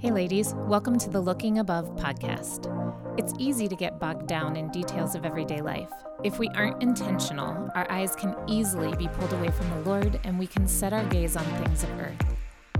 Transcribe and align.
Hey, 0.00 0.12
ladies, 0.12 0.54
welcome 0.56 0.98
to 0.98 1.10
the 1.10 1.20
Looking 1.20 1.58
Above 1.58 1.94
podcast. 1.96 2.64
It's 3.18 3.34
easy 3.38 3.68
to 3.68 3.76
get 3.76 4.00
bogged 4.00 4.26
down 4.26 4.56
in 4.56 4.70
details 4.70 5.14
of 5.14 5.26
everyday 5.26 5.60
life. 5.60 5.90
If 6.24 6.38
we 6.38 6.48
aren't 6.54 6.82
intentional, 6.82 7.70
our 7.74 7.86
eyes 7.90 8.16
can 8.16 8.34
easily 8.46 8.96
be 8.96 9.08
pulled 9.08 9.34
away 9.34 9.50
from 9.50 9.68
the 9.68 9.90
Lord 9.90 10.18
and 10.24 10.38
we 10.38 10.46
can 10.46 10.66
set 10.66 10.94
our 10.94 11.04
gaze 11.10 11.36
on 11.36 11.44
things 11.44 11.82
of 11.82 11.90
earth. 12.00 12.16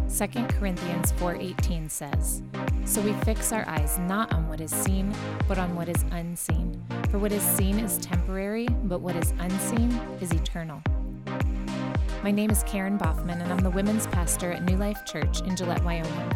2 0.09 0.49
Corinthians 0.49 1.13
4:18 1.19 1.91
says, 1.91 2.43
"So 2.87 3.03
we 3.03 3.13
fix 3.13 3.53
our 3.53 3.69
eyes 3.69 3.99
not 3.99 4.33
on 4.33 4.49
what 4.49 4.63
is 4.63 4.71
seen, 4.71 5.13
but 5.47 5.59
on 5.59 5.77
what 5.77 5.91
is 5.91 6.03
unseen. 6.13 6.83
For 7.11 7.19
what 7.19 7.33
is 7.33 7.43
seen 7.43 7.79
is 7.79 7.99
temporary, 7.99 8.67
but 8.85 9.03
what 9.03 9.17
is 9.17 9.35
unseen 9.39 9.91
is 10.23 10.33
eternal." 10.33 10.81
My 12.25 12.31
name 12.31 12.49
is 12.49 12.63
Karen 12.63 12.97
Boffman, 12.97 13.43
and 13.43 13.53
I'm 13.53 13.59
the 13.59 13.69
women's 13.69 14.07
pastor 14.07 14.53
at 14.53 14.65
New 14.65 14.79
Life 14.79 15.05
Church 15.05 15.43
in 15.43 15.55
Gillette, 15.55 15.85
Wyoming. 15.85 16.33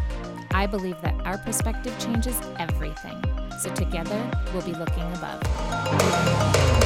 I 0.55 0.67
believe 0.67 0.95
that 1.01 1.13
our 1.25 1.37
perspective 1.37 1.93
changes 1.99 2.39
everything. 2.57 3.21
So 3.59 3.75
together, 3.75 4.31
we'll 4.53 4.61
be 4.61 4.71
looking 4.71 5.03
above. 5.11 6.84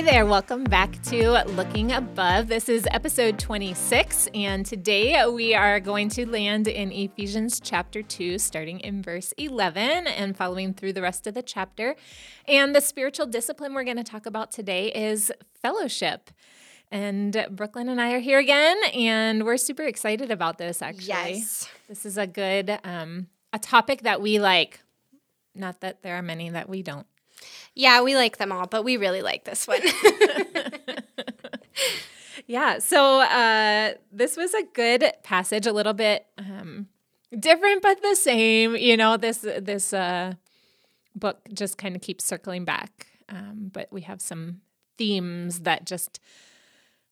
Hey 0.00 0.12
there, 0.12 0.24
welcome 0.24 0.64
back 0.64 1.02
to 1.02 1.44
Looking 1.48 1.92
Above. 1.92 2.48
This 2.48 2.70
is 2.70 2.88
episode 2.90 3.38
26, 3.38 4.30
and 4.32 4.64
today 4.64 5.26
we 5.26 5.54
are 5.54 5.78
going 5.78 6.08
to 6.08 6.26
land 6.26 6.68
in 6.68 6.90
Ephesians 6.90 7.60
chapter 7.62 8.00
2, 8.00 8.38
starting 8.38 8.80
in 8.80 9.02
verse 9.02 9.34
11 9.36 10.06
and 10.06 10.34
following 10.34 10.72
through 10.72 10.94
the 10.94 11.02
rest 11.02 11.26
of 11.26 11.34
the 11.34 11.42
chapter. 11.42 11.96
And 12.48 12.74
the 12.74 12.80
spiritual 12.80 13.26
discipline 13.26 13.74
we're 13.74 13.84
going 13.84 13.98
to 13.98 14.02
talk 14.02 14.24
about 14.24 14.52
today 14.52 14.90
is 14.90 15.30
fellowship. 15.60 16.30
And 16.90 17.46
Brooklyn 17.50 17.90
and 17.90 18.00
I 18.00 18.14
are 18.14 18.20
here 18.20 18.38
again, 18.38 18.78
and 18.94 19.44
we're 19.44 19.58
super 19.58 19.82
excited 19.82 20.30
about 20.30 20.56
this 20.56 20.80
actually. 20.80 21.08
Yes. 21.08 21.68
This 21.88 22.06
is 22.06 22.16
a 22.16 22.26
good 22.26 22.78
um, 22.84 23.26
a 23.52 23.58
topic 23.58 24.00
that 24.04 24.22
we 24.22 24.40
like. 24.40 24.80
Not 25.54 25.82
that 25.82 26.00
there 26.00 26.16
are 26.16 26.22
many 26.22 26.48
that 26.48 26.70
we 26.70 26.82
don't. 26.82 27.06
Yeah, 27.80 28.02
we 28.02 28.14
like 28.14 28.36
them 28.36 28.52
all, 28.52 28.66
but 28.66 28.84
we 28.84 28.98
really 28.98 29.22
like 29.22 29.44
this 29.44 29.66
one. 29.66 29.80
yeah. 32.46 32.78
So 32.78 33.22
uh, 33.22 33.94
this 34.12 34.36
was 34.36 34.52
a 34.52 34.64
good 34.74 35.10
passage, 35.22 35.66
a 35.66 35.72
little 35.72 35.94
bit 35.94 36.26
um, 36.36 36.88
different 37.38 37.80
but 37.80 38.02
the 38.02 38.16
same. 38.16 38.76
You 38.76 38.98
know, 38.98 39.16
this 39.16 39.38
this 39.38 39.94
uh, 39.94 40.34
book 41.16 41.38
just 41.54 41.78
kind 41.78 41.96
of 41.96 42.02
keeps 42.02 42.22
circling 42.22 42.66
back, 42.66 43.06
um, 43.30 43.70
but 43.72 43.88
we 43.90 44.02
have 44.02 44.20
some 44.20 44.60
themes 44.98 45.60
that 45.60 45.86
just 45.86 46.20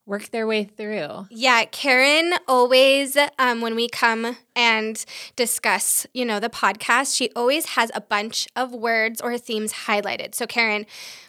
work 0.09 0.31
their 0.31 0.47
way 0.47 0.63
through. 0.63 1.27
yeah, 1.29 1.63
Karen 1.65 2.33
always, 2.47 3.15
um, 3.37 3.61
when 3.61 3.75
we 3.75 3.87
come 3.87 4.35
and 4.55 5.05
discuss, 5.35 6.07
you 6.13 6.25
know, 6.25 6.39
the 6.39 6.49
podcast, 6.49 7.15
she 7.15 7.29
always 7.35 7.67
has 7.67 7.91
a 7.93 8.01
bunch 8.01 8.47
of 8.55 8.73
words 8.73 9.21
or 9.21 9.37
themes 9.37 9.71
highlighted. 9.85 10.33
So, 10.33 10.47
Karen, 10.47 10.85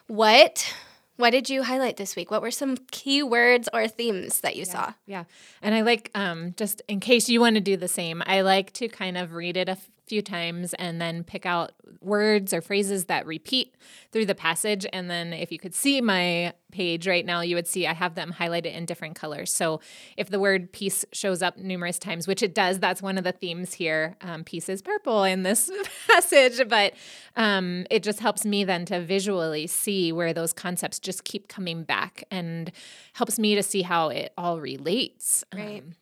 what 0.06 0.74
what 1.16 1.30
did 1.30 1.50
you 1.50 1.62
highlight 1.62 1.98
this 1.98 2.16
week? 2.16 2.30
What 2.30 2.40
were 2.40 2.50
some 2.50 2.78
key 2.90 3.22
words 3.22 3.68
or 3.74 3.86
themes 3.86 4.40
that 4.40 4.56
you 4.56 4.64
saw? 4.64 4.94
Yeah. 5.04 5.24
And 5.60 5.74
I 5.74 5.82
like, 5.82 6.10
um, 6.14 6.54
just 6.56 6.80
in 6.88 6.98
case 6.98 7.28
you 7.28 7.40
want 7.40 7.56
to 7.56 7.60
do 7.60 7.76
the 7.76 7.88
same, 7.88 8.22
I 8.24 8.40
like 8.40 8.72
to 8.74 8.88
kind 8.88 9.18
of 9.18 9.34
read 9.34 9.58
it 9.58 9.68
a 9.68 9.76
few 10.11 10.20
times 10.20 10.75
and 10.75 11.00
then 11.00 11.22
pick 11.22 11.47
out 11.47 11.70
words 12.00 12.53
or 12.53 12.61
phrases 12.61 13.05
that 13.05 13.25
repeat 13.27 13.77
through 14.11 14.27
the 14.27 14.34
passage. 14.34 14.84
And 14.92 15.08
then 15.08 15.33
if 15.33 15.53
you 15.53 15.58
could 15.58 15.72
see 15.75 16.00
my 16.00 16.53
page 16.72 17.06
right 17.06 17.25
now, 17.25 17.41
you 17.41 17.55
would 17.55 17.69
see 17.69 17.86
I 17.86 17.94
have 17.94 18.16
them 18.16 18.34
highlighted 18.36 18.75
in 18.75 18.86
different 18.86 19.14
colors. 19.14 19.53
So 19.53 19.81
if 20.16 20.28
the 20.28 20.41
word 20.41 20.72
peace 20.72 21.05
shows 21.12 21.42
up 21.42 21.56
numerous 21.56 21.97
times, 21.97 22.27
which 22.27 22.42
it 22.42 22.55
does, 22.55 22.81
that's 22.81 23.00
one 23.00 23.19
of 23.19 23.25
the 23.25 23.31
themes 23.32 23.72
here. 23.75 24.16
Um, 24.20 24.43
peace 24.43 24.69
is 24.69 24.82
purple 24.82 25.22
in 25.22 25.44
this 25.44 25.70
passage, 26.09 26.60
but 26.69 26.94
um, 27.37 27.87
it 27.88 28.03
just 28.03 28.19
helps 28.19 28.44
me 28.44 28.65
then 28.65 28.84
to 28.87 29.00
visually 29.00 29.69
see 29.69 30.10
where 30.10 30.32
those 30.32 30.53
concepts 30.53 30.99
just 30.99 31.22
keep 31.22 31.47
coming 31.47 31.84
back 31.84 32.25
and 32.32 32.72
helps 33.12 33.38
me 33.38 33.54
to 33.54 33.62
see 33.62 33.82
how 33.82 34.09
it 34.09 34.32
all 34.37 34.60
relates. 34.60 35.44
Right. 35.54 35.82
Um, 35.82 35.93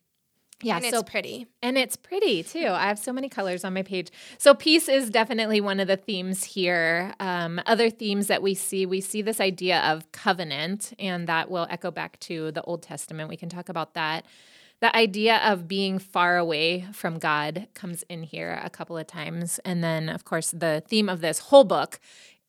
yeah, 0.62 0.76
and 0.76 0.86
so 0.86 1.02
pretty. 1.02 1.46
and 1.62 1.78
it's 1.78 1.96
pretty 1.96 2.42
too. 2.42 2.68
I 2.68 2.88
have 2.88 2.98
so 2.98 3.12
many 3.12 3.28
colors 3.28 3.64
on 3.64 3.74
my 3.74 3.82
page. 3.82 4.08
So 4.38 4.54
peace 4.54 4.88
is 4.88 5.08
definitely 5.10 5.60
one 5.60 5.78
of 5.78 5.86
the 5.86 5.96
themes 5.96 6.42
here. 6.44 7.14
Um, 7.20 7.60
other 7.66 7.90
themes 7.90 8.26
that 8.26 8.42
we 8.42 8.54
see, 8.54 8.84
we 8.84 9.00
see 9.00 9.22
this 9.22 9.40
idea 9.40 9.80
of 9.80 10.10
covenant, 10.12 10.92
and 10.98 11.28
that 11.28 11.50
will 11.50 11.66
echo 11.70 11.90
back 11.90 12.18
to 12.20 12.50
the 12.52 12.62
Old 12.62 12.82
Testament. 12.82 13.28
We 13.28 13.36
can 13.36 13.48
talk 13.48 13.68
about 13.68 13.94
that. 13.94 14.24
The 14.80 14.94
idea 14.94 15.38
of 15.38 15.66
being 15.66 15.98
far 15.98 16.36
away 16.36 16.86
from 16.92 17.18
God 17.18 17.66
comes 17.74 18.04
in 18.08 18.22
here 18.22 18.60
a 18.62 18.70
couple 18.70 18.96
of 18.96 19.08
times. 19.08 19.58
And 19.64 19.82
then, 19.82 20.08
of 20.08 20.24
course, 20.24 20.52
the 20.52 20.84
theme 20.86 21.08
of 21.08 21.20
this 21.20 21.40
whole 21.40 21.64
book 21.64 21.98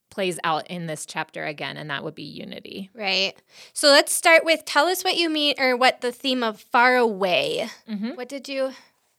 plays 0.09 0.39
out 0.43 0.67
in 0.67 0.87
this 0.87 1.05
chapter 1.05 1.45
again, 1.45 1.77
and 1.77 1.89
that 1.89 2.03
would 2.03 2.15
be 2.15 2.23
unity. 2.23 2.89
Right. 2.93 3.33
So 3.73 3.87
let's 3.89 4.11
start 4.11 4.43
with 4.45 4.65
tell 4.65 4.87
us 4.87 5.03
what 5.03 5.17
you 5.17 5.29
mean 5.29 5.55
or 5.59 5.75
what 5.77 6.01
the 6.01 6.11
theme 6.11 6.43
of 6.43 6.59
far 6.59 6.95
away. 6.95 7.69
Mm-hmm. 7.89 8.11
What 8.11 8.29
did 8.29 8.49
you 8.49 8.71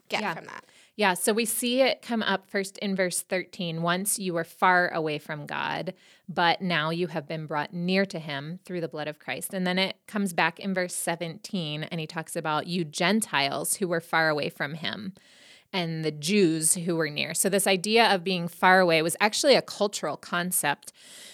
get 0.09 0.21
Yeah. 0.23 0.35
from 0.35 0.47
that? 0.47 0.65
Yeah, 0.97 1.15
so 1.15 1.33
we 1.33 1.47
see 1.47 1.81
it 1.81 2.03
come 2.03 2.23
up 2.23 2.47
first 2.51 2.77
in 2.79 2.95
verse 2.95 3.23
13. 3.23 3.81
Once 3.81 4.19
you 4.19 4.35
were 4.35 4.45
far 4.45 4.89
away 4.93 5.19
from 5.19 5.47
God, 5.47 5.95
but 6.29 6.61
now 6.61 6.91
you 6.91 7.07
have 7.07 7.27
been 7.27 7.47
brought 7.47 7.73
near 7.73 8.05
to 8.05 8.19
him 8.19 8.59
through 8.67 8.83
the 8.83 8.89
blood 8.89 9.09
of 9.09 9.19
Christ. 9.19 9.55
And 9.55 9.67
then 9.67 9.79
it 9.79 9.97
comes 10.07 10.35
back 10.35 10.61
in 10.61 10.75
verse 10.75 10.95
17, 10.95 11.85
and 11.85 12.01
he 12.01 12.07
talks 12.07 12.37
about 12.37 12.67
you 12.67 12.85
Gentiles 12.85 13.77
who 13.77 13.89
were 13.89 14.01
far 14.01 14.29
away 14.29 14.51
from 14.51 14.75
him 14.75 15.15
and 15.73 16.05
the 16.05 16.11
Jews 16.11 16.75
who 16.75 16.97
were 16.97 17.09
near. 17.09 17.35
So, 17.35 17.49
this 17.49 17.67
idea 17.67 18.13
of 18.13 18.25
being 18.25 18.49
far 18.49 18.81
away 18.81 19.03
was 19.03 19.17
actually 19.21 19.55
a 19.55 19.63
cultural 19.63 20.17
concept 20.17 20.93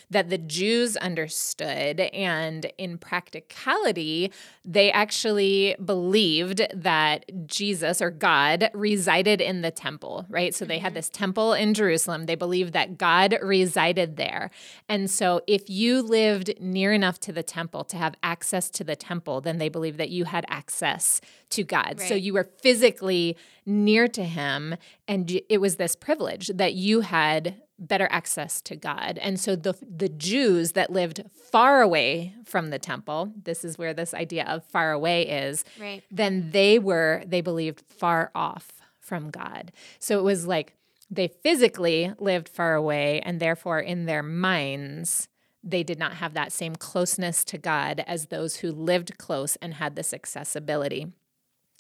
that 0.09 0.31
the 0.31 0.39
Jews 0.39 0.97
understood. 0.99 1.99
And 2.01 2.71
in 2.79 2.97
practicality, 2.97 4.31
they 4.65 4.93
actually 4.93 5.75
believed 5.85 6.65
that 6.73 7.49
Jesus 7.49 8.01
or 8.01 8.11
God 8.11 8.71
resided 8.73 9.41
in 9.41 9.63
the 9.63 9.73
temple, 9.73 10.27
right? 10.29 10.55
So, 10.55 10.65
they 10.65 10.79
had 10.79 10.91
mm-hmm. 10.91 10.97
this 10.97 11.09
temple 11.09 11.53
in 11.55 11.75
Jerusalem. 11.75 12.27
They 12.27 12.35
believed 12.35 12.73
that 12.75 12.99
God 12.99 13.37
resided 13.43 14.17
there. 14.17 14.51
And 14.89 15.11
so, 15.11 15.41
if 15.47 15.71
you 15.71 16.03
lived 16.03 16.61
near 16.61 16.93
enough 16.93 17.19
to 17.21 17.33
the 17.33 17.43
temple 17.43 17.85
to 17.85 17.97
have 17.97 18.15
access 18.23 18.69
to 18.71 18.85
the 18.85 18.97
temple, 18.97 19.41
then 19.41 19.59
they 19.59 19.69
believed 19.69 19.99
that 19.99 20.11
you 20.11 20.25
had 20.25 20.45
access 20.49 21.21
to 21.51 21.63
God. 21.65 22.01
So, 22.01 22.15
you 22.15 22.33
were 22.33 22.49
physically 22.63 23.37
near 23.65 24.09
to 24.09 24.25
him 24.25 24.77
and 25.09 25.41
it 25.49 25.61
was 25.61 25.77
this 25.77 25.97
privilege 25.97 26.49
that 26.55 26.75
you 26.75 27.01
had 27.01 27.61
better 27.79 28.09
access 28.11 28.61
to 28.63 28.77
God. 28.77 29.19
And 29.19 29.39
so 29.39 29.55
the 29.55 29.75
the 29.83 30.09
Jews 30.09 30.73
that 30.73 30.91
lived 30.91 31.23
far 31.53 31.83
away 31.83 32.35
from 32.45 32.71
the 32.71 32.79
temple, 32.79 33.33
this 33.45 33.65
is 33.65 33.77
where 33.77 33.93
this 33.93 34.15
idea 34.15 34.45
of 34.47 34.65
far 34.65 34.93
away 34.93 35.29
is, 35.29 35.65
Right. 35.79 36.03
then 36.11 36.51
they 36.53 36.79
were 36.79 37.23
they 37.27 37.41
believed 37.43 37.81
far 37.87 38.31
off 38.35 38.73
from 39.01 39.31
God. 39.31 39.73
So 39.99 40.19
it 40.19 40.23
was 40.23 40.47
like 40.47 40.75
they 41.11 41.29
physically 41.29 42.13
lived 42.19 42.49
far 42.49 42.75
away 42.75 43.21
and 43.21 43.41
therefore 43.41 43.79
in 43.81 44.07
their 44.07 44.23
minds 44.23 45.29
they 45.63 45.83
did 45.83 45.99
not 45.99 46.15
have 46.15 46.35
that 46.35 46.53
same 46.53 46.77
closeness 46.77 47.45
to 47.45 47.59
God 47.59 48.03
as 48.07 48.27
those 48.27 48.57
who 48.57 48.71
lived 48.71 49.19
close 49.19 49.57
and 49.57 49.75
had 49.75 49.97
this 49.97 50.15
accessibility. 50.15 51.09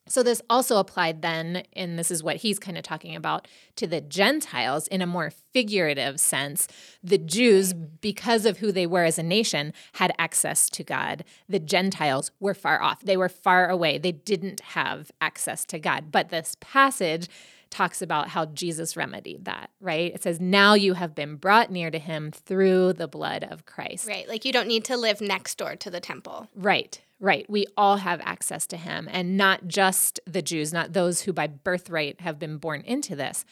So 0.09 0.23
this 0.23 0.41
also 0.49 0.77
applied 0.77 1.23
then, 1.23 1.65
and 1.75 1.99
this 1.99 2.11
is 2.11 2.23
what 2.23 2.37
he's 2.37 2.59
kind 2.59 2.79
of 2.79 2.85
talking 2.85 3.17
about, 3.17 3.49
to 3.77 3.87
the 3.87 4.01
Gentiles 4.01 4.87
in 4.87 5.03
a 5.03 5.07
more 5.07 5.31
figurative 5.53 6.21
sense. 6.21 6.69
The 7.03 7.19
Jews, 7.19 7.73
because 7.73 8.47
of 8.47 8.59
who 8.59 8.71
they 8.71 8.87
were 8.87 9.05
as 9.05 9.19
a 9.19 9.23
nation, 9.23 9.73
had 9.95 10.13
access 10.19 10.71
to 10.71 10.85
God. 10.85 11.25
The 11.49 11.59
Gentiles 11.59 12.31
were 12.39 12.55
far 12.55 12.81
off. 12.81 13.01
They 13.03 13.17
were 13.17 13.29
far 13.29 13.69
away. 13.69 13.99
They 13.99 14.13
didn't 14.13 14.61
have 14.61 15.11
access 15.21 15.65
to 15.67 15.79
God. 15.79 16.13
But 16.13 16.29
this 16.29 16.57
passage 16.61 17.29
talks 17.71 18.01
about 18.03 18.29
how 18.29 18.47
Jesus 18.47 18.97
remedied 18.97 19.45
that, 19.45 19.71
right? 19.81 20.15
It 20.15 20.23
says, 20.23 20.41
Now 20.41 20.75
you 20.75 20.95
have 20.95 21.15
been 21.15 21.37
brought 21.37 21.71
near 21.71 21.91
to 21.91 21.99
him 21.99 22.31
through 22.31 22.95
the 22.95 23.09
blood 23.09 23.45
of 23.45 23.67
Christ. 23.67 24.07
Right. 24.07 24.29
Like 24.29 24.45
you 24.45 24.53
don't 24.53 24.69
need 24.69 24.85
to 24.85 24.97
live 24.97 25.21
next 25.21 25.59
door 25.59 25.77
to 25.77 25.91
the 25.91 26.01
temple. 26.01 26.49
Right, 26.55 27.01
right. 27.21 27.45
We 27.49 27.67
all 27.77 27.97
have 27.99 28.21
access 28.23 28.67
to 28.69 28.77
him, 28.77 29.09
and 29.11 29.37
not 29.37 29.67
just 29.69 30.21
the 30.27 30.43
Jews, 30.43 30.73
not 30.73 30.93
those 30.93 31.23
who 31.23 31.33
by 31.33 31.47
birthright 31.49 32.21
have 32.21 32.39
been 32.39 32.59
born 32.59 32.83
into 32.83 33.17
this. 33.17 33.45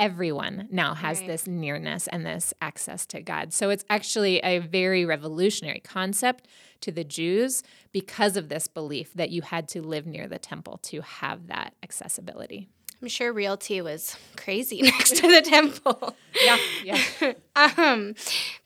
Everyone 0.00 0.68
now 0.70 0.94
has 0.94 1.18
Right. 1.18 1.26
this 1.26 1.48
nearness 1.48 2.06
and 2.06 2.24
this 2.24 2.54
access 2.60 3.04
to 3.06 3.20
God. 3.20 3.52
So 3.52 3.70
it's 3.70 3.84
actually 3.90 4.38
a 4.38 4.60
very 4.60 5.04
revolutionary 5.04 5.80
concept 5.80 6.46
to 6.82 6.92
the 6.92 7.02
Jews 7.02 7.64
because 7.90 8.36
of 8.36 8.48
this 8.48 8.68
belief 8.68 9.12
that 9.14 9.30
you 9.30 9.42
had 9.42 9.66
to 9.70 9.82
live 9.82 10.06
near 10.06 10.28
the 10.28 10.38
temple 10.38 10.78
to 10.84 11.00
have 11.00 11.48
that 11.48 11.74
accessibility. 11.82 12.68
I'm 13.00 13.08
sure 13.08 13.32
realty 13.32 13.80
was 13.80 14.16
crazy 14.36 14.82
next 14.82 15.16
to 15.16 15.28
the 15.28 15.42
temple. 15.42 16.16
Yeah, 16.42 16.58
yeah. 16.84 17.32
um, 17.76 18.14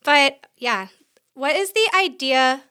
but 0.04 0.46
yeah, 0.56 0.88
what 1.34 1.56
is 1.56 1.72
the 1.72 1.88
idea 1.94 2.62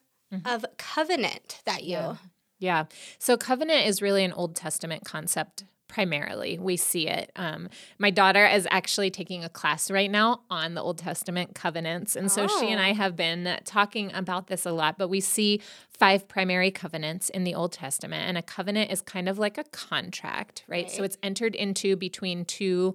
of 0.44 0.64
covenant 0.78 1.60
that 1.66 1.84
you? 1.84 1.96
Yeah. 1.96 2.16
Yeah. 2.58 2.84
So 3.18 3.36
covenant 3.36 3.86
is 3.86 4.00
really 4.00 4.24
an 4.24 4.32
Old 4.32 4.54
Testament 4.54 5.04
concept 5.04 5.64
primarily. 5.92 6.58
We 6.58 6.78
see 6.78 7.06
it. 7.06 7.30
Um, 7.36 7.68
my 7.98 8.08
daughter 8.10 8.46
is 8.46 8.66
actually 8.70 9.10
taking 9.10 9.44
a 9.44 9.48
class 9.50 9.90
right 9.90 10.10
now 10.10 10.40
on 10.48 10.72
the 10.72 10.80
Old 10.82 10.96
Testament 10.96 11.54
covenants. 11.54 12.16
And 12.16 12.32
so 12.32 12.46
she 12.48 12.68
and 12.72 12.80
I 12.80 12.92
Oh. 12.92 12.94
have 12.94 13.14
been 13.14 13.58
talking 13.66 14.10
about 14.14 14.46
this 14.46 14.64
a 14.64 14.72
lot, 14.72 14.96
but 14.96 15.08
we 15.08 15.20
see 15.20 15.60
five 15.90 16.26
primary 16.28 16.70
covenants 16.70 17.28
in 17.28 17.44
the 17.44 17.54
Old 17.54 17.72
Testament. 17.72 18.26
And 18.26 18.38
a 18.38 18.42
covenant 18.42 18.90
is 18.90 19.02
kind 19.02 19.28
of 19.28 19.38
like 19.38 19.58
a 19.58 19.64
contract, 19.64 20.64
right? 20.66 20.90
So 20.90 21.02
it's 21.04 21.18
entered 21.22 21.54
into 21.54 21.94
between 21.94 22.46
two 22.46 22.94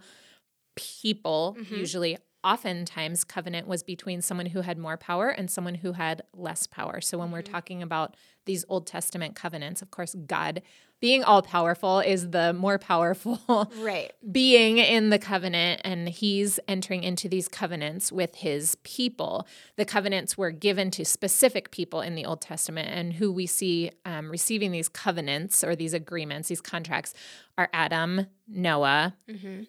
people, 0.75 1.55
Mm-hmm. 1.59 1.75
usually. 1.75 2.17
Oftentimes, 2.47 3.23
covenant 3.25 3.67
was 3.67 3.83
between 3.83 4.21
someone 4.21 4.45
who 4.47 4.61
had 4.61 4.77
more 4.77 4.95
power 4.97 5.27
and 5.29 5.51
someone 5.51 5.75
who 5.75 5.91
had 5.91 6.21
less 6.33 6.65
power. 6.65 7.01
So, 7.01 7.17
when 7.17 7.29
we're 7.31 7.41
Mm-hmm. 7.41 7.53
talking 7.53 7.83
about 7.83 8.15
these 8.45 8.63
Old 8.69 8.87
Testament 8.87 9.35
covenants, 9.35 9.81
of 9.81 9.91
course, 9.91 10.15
God 10.25 10.61
being 10.99 11.23
all 11.23 11.41
powerful 11.43 11.99
is 11.99 12.31
the 12.31 12.53
more 12.53 12.79
powerful 12.79 13.71
Right. 13.77 14.11
being 14.31 14.77
in 14.79 15.09
the 15.09 15.19
covenant 15.19 15.81
and 15.83 16.09
he's 16.09 16.59
entering 16.67 17.03
into 17.03 17.29
these 17.29 17.47
covenants 17.47 18.11
with 18.11 18.35
his 18.35 18.75
people. 18.83 19.45
The 19.75 19.85
covenants 19.85 20.37
were 20.37 20.49
given 20.51 20.89
to 20.91 21.05
specific 21.05 21.69
people 21.69 22.01
in 22.01 22.15
the 22.15 22.25
Old 22.25 22.41
Testament, 22.41 22.89
and 22.89 23.13
who 23.13 23.31
we 23.31 23.45
see 23.45 23.91
um, 24.05 24.31
receiving 24.31 24.71
these 24.71 24.89
covenants 24.89 25.63
or 25.63 25.75
these 25.75 25.93
agreements, 25.93 26.47
these 26.49 26.61
contracts, 26.61 27.13
are 27.57 27.69
Adam, 27.73 28.27
Noah, 28.47 29.15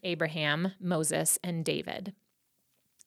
Abraham, 0.05 0.73
Moses, 0.81 1.39
and 1.43 1.65
David. 1.65 2.15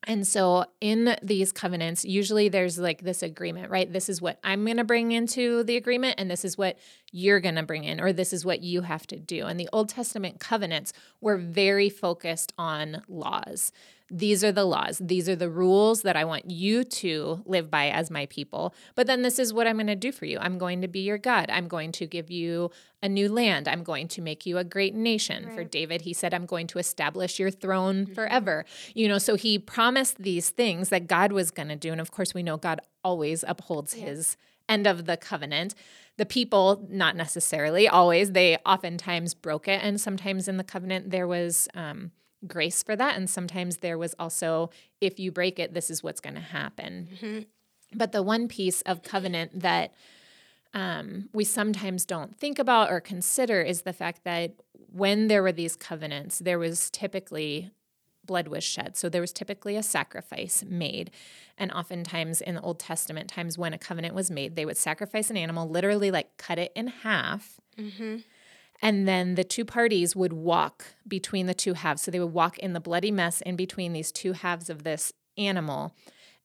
And 0.07 0.25
so 0.25 0.65
in 0.80 1.15
these 1.21 1.51
covenants, 1.51 2.03
usually 2.03 2.50
there's 2.50 2.80
like 2.80 3.03
this 3.03 3.21
agreement, 3.21 3.69
right? 3.69 3.92
This 3.92 4.09
is 4.09 4.21
what 4.21 4.39
I'm 4.44 4.65
going 4.65 4.77
to 4.77 4.83
bring 4.83 5.12
into 5.12 5.63
the 5.63 5.77
agreement, 5.77 6.15
and 6.18 6.30
this 6.30 6.44
is 6.44 6.57
what 6.57 6.77
you're 7.12 7.40
going 7.40 7.56
to 7.56 7.63
bring 7.63 7.84
in, 7.84 8.00
or 8.00 8.13
this 8.13 8.31
is 8.34 8.46
what 8.46 8.62
you 8.62 8.81
have 8.81 9.06
to 9.08 9.19
do. 9.19 9.46
And 9.46 9.60
the 9.60 9.69
Old 9.74 9.90
Testament 9.90 10.40
covenants 10.40 10.94
were 11.19 11.38
very 11.38 11.90
focused 11.90 12.54
on 12.58 13.04
laws. 13.08 13.72
These 14.13 14.44
are 14.44 14.52
the 14.52 14.66
laws. 14.66 15.00
These 15.02 15.30
are 15.30 15.38
the 15.38 15.50
rules 15.50 16.02
that 16.02 16.18
I 16.18 16.25
want 16.25 16.52
you 16.52 16.84
to 16.84 17.42
live 17.46 17.72
by 17.72 17.90
as 17.90 18.12
my 18.12 18.25
people. 18.25 18.75
But 18.94 19.08
then 19.08 19.22
this 19.22 19.40
is 19.40 19.54
what 19.54 19.68
I'm 19.68 19.78
going 19.78 19.88
to 19.88 19.96
do 19.96 20.12
for 20.12 20.25
you. 20.25 20.38
I'm 20.40 20.58
going 20.58 20.81
to 20.81 20.90
be 20.90 21.00
your 21.00 21.18
God. 21.18 21.50
I'm 21.50 21.69
going 21.69 21.94
to 21.94 22.06
give 22.06 22.30
you 22.30 22.72
a 23.02 23.08
new 23.08 23.30
land. 23.30 23.69
I'm 23.69 23.84
going 23.84 24.10
to 24.10 24.22
make 24.22 24.46
you 24.46 24.57
a 24.57 24.66
great 24.66 24.94
nation. 24.94 25.50
For 25.56 25.64
David, 25.64 26.02
he 26.02 26.14
said, 26.14 26.34
I'm 26.34 26.46
going 26.46 26.68
to 26.68 26.80
establish 26.80 27.40
your 27.40 27.52
throne 27.52 28.04
mm-hmm. 28.04 28.14
forever. 28.14 28.66
You 28.94 29.07
know, 29.07 29.18
so 29.18 29.36
he 29.36 29.57
promised 29.57 30.18
these 30.18 30.50
things 30.50 30.90
that 30.90 31.07
God 31.07 31.31
was 31.31 31.50
going 31.50 31.69
to 31.69 31.78
do. 31.78 31.94
And 31.94 32.02
of 32.02 32.12
course, 32.12 32.34
we 32.34 32.44
know 32.44 32.57
God 32.57 32.81
always 33.06 33.46
upholds 33.48 33.94
his 33.94 34.36
end 34.68 34.88
of 34.88 35.06
the 35.06 35.16
covenant. 35.18 35.74
The 36.18 36.25
people, 36.25 36.86
not 36.90 37.16
necessarily 37.16 37.88
always, 37.88 38.31
they 38.34 38.58
oftentimes 38.66 39.34
broke 39.34 39.68
it. 39.68 39.81
And 39.84 40.00
sometimes 40.00 40.48
in 40.48 40.58
the 40.58 40.63
covenant, 40.63 41.10
there 41.10 41.28
was 41.28 41.68
um, 41.74 42.12
grace 42.46 42.84
for 42.84 42.96
that. 42.96 43.16
And 43.18 43.30
sometimes 43.30 43.78
there 43.78 43.98
was 43.98 44.13
also, 44.19 44.69
if 45.00 45.19
you 45.19 45.31
break 45.31 45.58
it, 45.58 45.74
this 45.74 45.90
is 45.90 46.04
what's 46.04 46.22
going 46.22 46.36
to 46.36 46.42
happen. 46.42 47.08
But 47.94 48.12
the 48.12 48.24
one 48.24 48.48
piece 48.48 48.81
of 48.84 49.04
covenant 49.04 49.62
that 49.62 49.94
um, 50.74 51.30
we 51.34 51.44
sometimes 51.44 52.06
don't 52.06 52.38
think 52.38 52.60
about 52.60 52.92
or 52.92 53.02
consider 53.02 53.62
is 53.62 53.81
the 53.81 53.94
fact 53.94 54.24
that 54.24 54.54
when 54.94 55.28
there 55.28 55.44
were 55.44 55.52
these 55.52 55.75
covenants, 55.75 56.40
there 56.40 56.60
was 56.60 56.90
typically 56.92 57.72
blood 58.31 58.48
was 58.48 58.63
shed. 58.63 58.95
So 58.95 59.10
there 59.10 59.19
was 59.19 59.33
typically 59.33 59.75
a 59.75 59.83
sacrifice 59.83 60.63
made. 60.66 61.12
And 61.57 61.69
oftentimes 61.69 62.39
in 62.39 62.56
the 62.56 62.62
Old 62.62 62.80
Testament, 62.80 63.30
times 63.30 63.57
when 63.57 63.74
a 63.74 63.78
covenant 63.78 64.16
was 64.16 64.31
made, 64.31 64.56
they 64.56 64.63
would 64.63 64.78
sacrifice 64.78 65.30
an 65.30 65.36
animal, 65.36 65.68
literally 65.68 66.12
like 66.12 66.38
cut 66.38 66.57
it 66.57 66.72
in 66.74 66.88
half. 66.88 67.60
Mm-hmm. 67.78 68.19
And 68.81 69.06
then 69.06 69.36
the 69.36 69.44
two 69.44 69.66
parties 69.66 70.16
would 70.16 70.31
walk 70.31 70.86
between 71.06 71.48
the 71.48 71.54
two 71.54 71.74
halves. 71.74 72.04
So 72.04 72.10
they 72.10 72.22
would 72.22 72.31
walk 72.31 72.57
in 72.60 72.72
the 72.72 72.80
bloody 72.80 73.12
mess 73.12 73.42
in 73.42 73.57
between 73.57 73.92
these 73.92 74.13
two 74.13 74.31
halves 74.31 74.69
of 74.69 74.83
this 74.83 75.12
animal. 75.38 75.94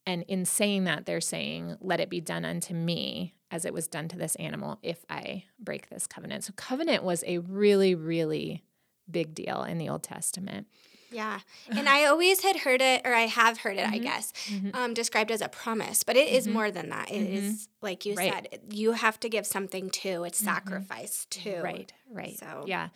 And 0.04 0.24
in 0.26 0.44
saying 0.44 0.82
that, 0.84 1.06
they're 1.06 1.20
saying, 1.20 1.76
Let 1.80 2.00
it 2.00 2.10
be 2.10 2.20
done 2.20 2.44
unto 2.44 2.74
me 2.74 3.36
as 3.52 3.64
it 3.64 3.72
was 3.72 3.86
done 3.86 4.08
to 4.08 4.18
this 4.18 4.34
animal 4.36 4.80
if 4.82 5.04
I 5.08 5.44
break 5.60 5.88
this 5.88 6.08
covenant. 6.08 6.42
So, 6.42 6.52
covenant 6.56 7.04
was 7.04 7.22
a 7.28 7.38
really, 7.38 7.94
really 7.94 8.64
big 9.08 9.36
deal 9.36 9.62
in 9.62 9.78
the 9.78 9.88
Old 9.88 10.02
Testament. 10.02 10.66
Yeah. 11.10 11.40
And 11.70 11.88
I 11.88 12.04
always 12.06 12.42
had 12.42 12.56
heard 12.56 12.80
it, 12.82 13.02
or 13.04 13.12
I 13.14 13.26
have 13.26 13.58
heard 13.58 13.76
it, 13.76 13.84
Mm-hmm. 13.86 13.94
I 13.94 13.98
guess, 13.98 14.32
um, 14.74 14.94
described 14.94 15.30
as 15.30 15.40
a 15.40 15.48
promise, 15.48 16.02
but 16.02 16.16
it 16.16 16.28
is 16.28 16.46
more 16.48 16.70
than 16.70 16.88
that. 16.90 17.10
It 17.10 17.22
is, 17.22 17.68
like 17.82 18.04
you 18.06 18.14
Mm-hmm. 18.14 18.18
Right. 18.34 18.48
said, 18.50 18.60
you 18.70 18.92
have 18.92 19.18
to 19.20 19.28
give 19.28 19.46
something 19.46 19.90
too. 19.90 20.24
It's 20.24 20.38
sacrifice 20.38 21.26
too. 21.30 21.60
Right, 21.62 21.92
right. 22.10 22.38
So- 22.38 22.64
yeah. 22.66 22.88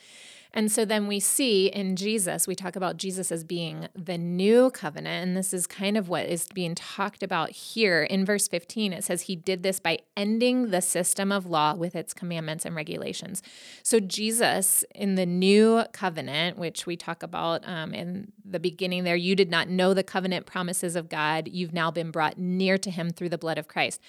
And 0.53 0.71
so 0.71 0.85
then 0.85 1.07
we 1.07 1.21
see 1.21 1.67
in 1.67 1.97
Jesus, 1.97 2.47
we 2.47 2.55
talk 2.55 2.75
about 2.75 2.97
Jesus 2.97 3.31
as 3.31 3.45
being 3.45 3.89
the 3.95 4.19
new 4.19 4.71
covenant. 4.71 5.29
And 5.29 5.37
this 5.37 5.55
is 5.55 5.67
kind 5.67 5.97
of 5.97 6.09
what 6.09 6.27
is 6.27 6.49
being 6.49 6.75
talked 6.75 7.23
about 7.23 7.51
here. 7.51 8.03
In 8.03 8.25
verse 8.25 8.49
15, 8.49 8.93
it 8.93 9.05
says 9.05 9.23
he 9.23 9.37
did 9.37 9.63
this 9.63 9.79
by 9.79 9.99
ending 10.17 10.71
the 10.71 10.81
system 10.81 11.31
of 11.31 11.47
law 11.47 11.75
with 11.75 11.95
its 11.95 12.13
commandments 12.13 12.65
and 12.65 12.75
regulations. 12.75 13.43
So 13.83 14.01
Jesus 14.01 14.85
in 14.95 15.15
the 15.15 15.27
new 15.27 15.85
covenant, 15.93 16.59
which 16.59 16.87
we 16.87 16.97
talk 16.97 17.23
about 17.23 17.67
um, 17.67 17.95
in 17.95 18.33
the 18.45 18.61
beginning 18.61 19.05
there, 19.05 19.17
you 19.17 19.37
did 19.37 19.51
not 19.51 19.69
know 19.69 19.95
the 19.95 20.03
covenant 20.03 20.47
promises 20.47 20.97
of 20.97 21.09
God. 21.09 21.49
You've 21.49 21.73
now 21.73 21.91
been 21.91 22.11
brought 22.11 22.39
near 22.39 22.77
to 22.79 22.91
him 22.91 23.11
through 23.11 23.29
the 23.29 23.39
blood 23.39 23.59
of 23.59 23.69
Christ. 23.69 24.01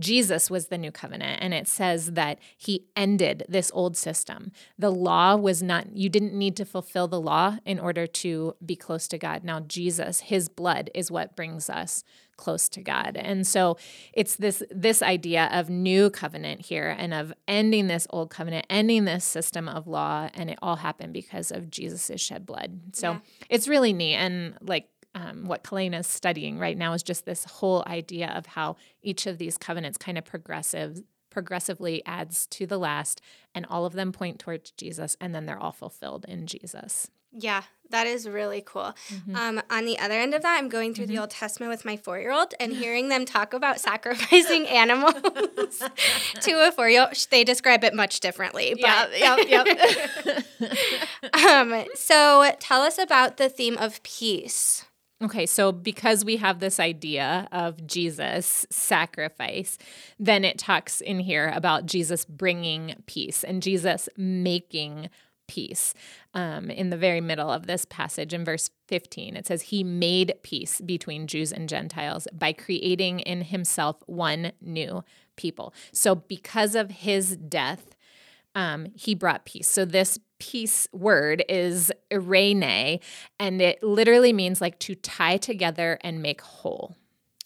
Jesus 0.00 0.50
was 0.50 0.66
the 0.68 0.78
new 0.78 0.90
covenant, 0.90 1.40
and 1.42 1.54
it 1.54 1.68
says 1.68 2.12
that 2.12 2.38
he 2.56 2.86
ended 2.96 3.44
this 3.48 3.70
old 3.74 3.96
system. 3.96 4.50
The 4.78 4.90
law 4.90 5.36
was 5.36 5.62
not, 5.62 5.94
you 5.96 6.08
didn't 6.08 6.32
need 6.34 6.56
to 6.56 6.64
fulfill 6.64 7.06
the 7.06 7.20
law 7.20 7.58
in 7.64 7.78
order 7.78 8.06
to 8.06 8.54
be 8.64 8.74
close 8.76 9.06
to 9.08 9.18
God. 9.18 9.44
Now, 9.44 9.60
Jesus, 9.60 10.20
his 10.20 10.48
blood 10.48 10.90
is 10.94 11.10
what 11.10 11.36
brings 11.36 11.70
us 11.70 12.02
close 12.36 12.70
to 12.70 12.80
God. 12.80 13.18
And 13.18 13.46
so 13.46 13.76
it's 14.14 14.36
this 14.36 14.62
this 14.70 15.02
idea 15.02 15.50
of 15.52 15.68
new 15.68 16.08
covenant 16.08 16.62
here 16.62 16.88
and 16.98 17.12
of 17.12 17.34
ending 17.46 17.86
this 17.86 18.06
old 18.08 18.30
covenant, 18.30 18.64
ending 18.70 19.04
this 19.04 19.26
system 19.26 19.68
of 19.68 19.86
law, 19.86 20.30
and 20.32 20.48
it 20.48 20.58
all 20.62 20.76
happened 20.76 21.12
because 21.12 21.50
of 21.52 21.70
Jesus' 21.70 22.18
shed 22.18 22.46
blood. 22.46 22.80
So 22.94 23.12
Yeah. 23.12 23.18
it's 23.50 23.68
really 23.68 23.92
neat. 23.92 24.14
And 24.14 24.54
like 24.62 24.88
um, 25.14 25.46
what 25.46 25.64
Kalena 25.64 26.00
is 26.00 26.06
studying 26.06 26.58
right 26.58 26.76
now 26.76 26.92
is 26.92 27.02
just 27.02 27.24
this 27.24 27.44
whole 27.44 27.84
idea 27.86 28.28
of 28.28 28.46
how 28.46 28.76
each 29.02 29.26
of 29.26 29.38
these 29.38 29.58
covenants 29.58 29.98
kind 29.98 30.18
of 30.18 30.24
progressive 30.24 31.02
progressively 31.30 32.04
adds 32.06 32.46
to 32.48 32.66
the 32.66 32.78
last 32.78 33.20
and 33.54 33.64
all 33.66 33.86
of 33.86 33.92
them 33.92 34.10
point 34.10 34.40
towards 34.40 34.72
Jesus 34.72 35.16
and 35.20 35.32
then 35.32 35.46
they're 35.46 35.58
all 35.58 35.70
fulfilled 35.70 36.24
in 36.26 36.46
Jesus. 36.46 37.08
Yeah, 37.32 37.62
that 37.90 38.08
is 38.08 38.28
really 38.28 38.60
cool. 38.60 38.94
Mm-hmm. 39.08 39.36
Um, 39.36 39.62
on 39.70 39.84
the 39.84 39.98
other 40.00 40.14
end 40.14 40.34
of 40.34 40.42
that, 40.42 40.58
I'm 40.58 40.68
going 40.68 40.94
through 40.94 41.06
the 41.06 41.18
Old 41.18 41.30
Testament 41.30 41.70
with 41.70 41.84
my 41.84 41.96
four 41.96 42.18
year 42.18 42.32
old 42.32 42.54
and 42.58 42.72
hearing 42.76 43.08
them 43.08 43.24
talk 43.24 43.52
about 43.52 43.78
sacrificing 43.78 44.66
animals 44.68 45.14
to 46.40 46.66
a 46.66 46.72
four 46.72 46.88
year 46.88 47.02
old. 47.02 47.26
They 47.30 47.44
describe 47.44 47.84
it 47.84 47.94
much 47.94 48.18
differently. 48.20 48.74
But, 48.80 49.18
yep, 49.18 49.38
yep. 49.48 50.44
um, 51.34 51.84
so 51.94 52.52
tell 52.58 52.82
us 52.82 52.98
about 52.98 53.36
the 53.36 53.48
theme 53.48 53.76
of 53.78 54.02
peace. 54.02 54.84
Okay, 55.22 55.44
so 55.44 55.70
because 55.70 56.24
we 56.24 56.38
have 56.38 56.60
this 56.60 56.80
idea 56.80 57.46
of 57.52 57.86
Jesus' 57.86 58.66
sacrifice, 58.70 59.76
then 60.18 60.44
it 60.44 60.58
talks 60.58 61.02
in 61.02 61.20
here 61.20 61.52
about 61.54 61.84
Jesus 61.84 62.24
bringing 62.24 62.94
peace 63.04 63.44
and 63.44 63.62
Jesus 63.62 64.08
making 64.16 65.10
peace. 65.46 65.92
Um, 66.32 66.70
in 66.70 66.88
the 66.88 66.96
very 66.96 67.20
middle 67.20 67.50
of 67.50 67.66
this 67.66 67.84
passage, 67.84 68.32
in 68.32 68.46
verse 68.46 68.70
15, 68.88 69.36
it 69.36 69.46
says, 69.46 69.62
He 69.62 69.84
made 69.84 70.32
peace 70.42 70.80
between 70.80 71.26
Jews 71.26 71.52
and 71.52 71.68
Gentiles 71.68 72.26
by 72.32 72.54
creating 72.54 73.20
in 73.20 73.42
Himself 73.42 73.96
one 74.06 74.52
new 74.62 75.04
people. 75.36 75.74
So, 75.92 76.14
because 76.14 76.74
of 76.74 76.90
His 76.90 77.36
death, 77.36 77.94
um, 78.54 78.88
he 78.94 79.14
brought 79.14 79.44
peace. 79.44 79.68
So 79.68 79.84
this 79.84 80.18
peace 80.38 80.88
word 80.92 81.44
is 81.48 81.92
eirene, 82.10 83.00
and 83.38 83.62
it 83.62 83.82
literally 83.82 84.32
means 84.32 84.60
like 84.60 84.78
to 84.80 84.94
tie 84.94 85.36
together 85.36 85.98
and 86.02 86.22
make 86.22 86.40
whole. 86.40 86.96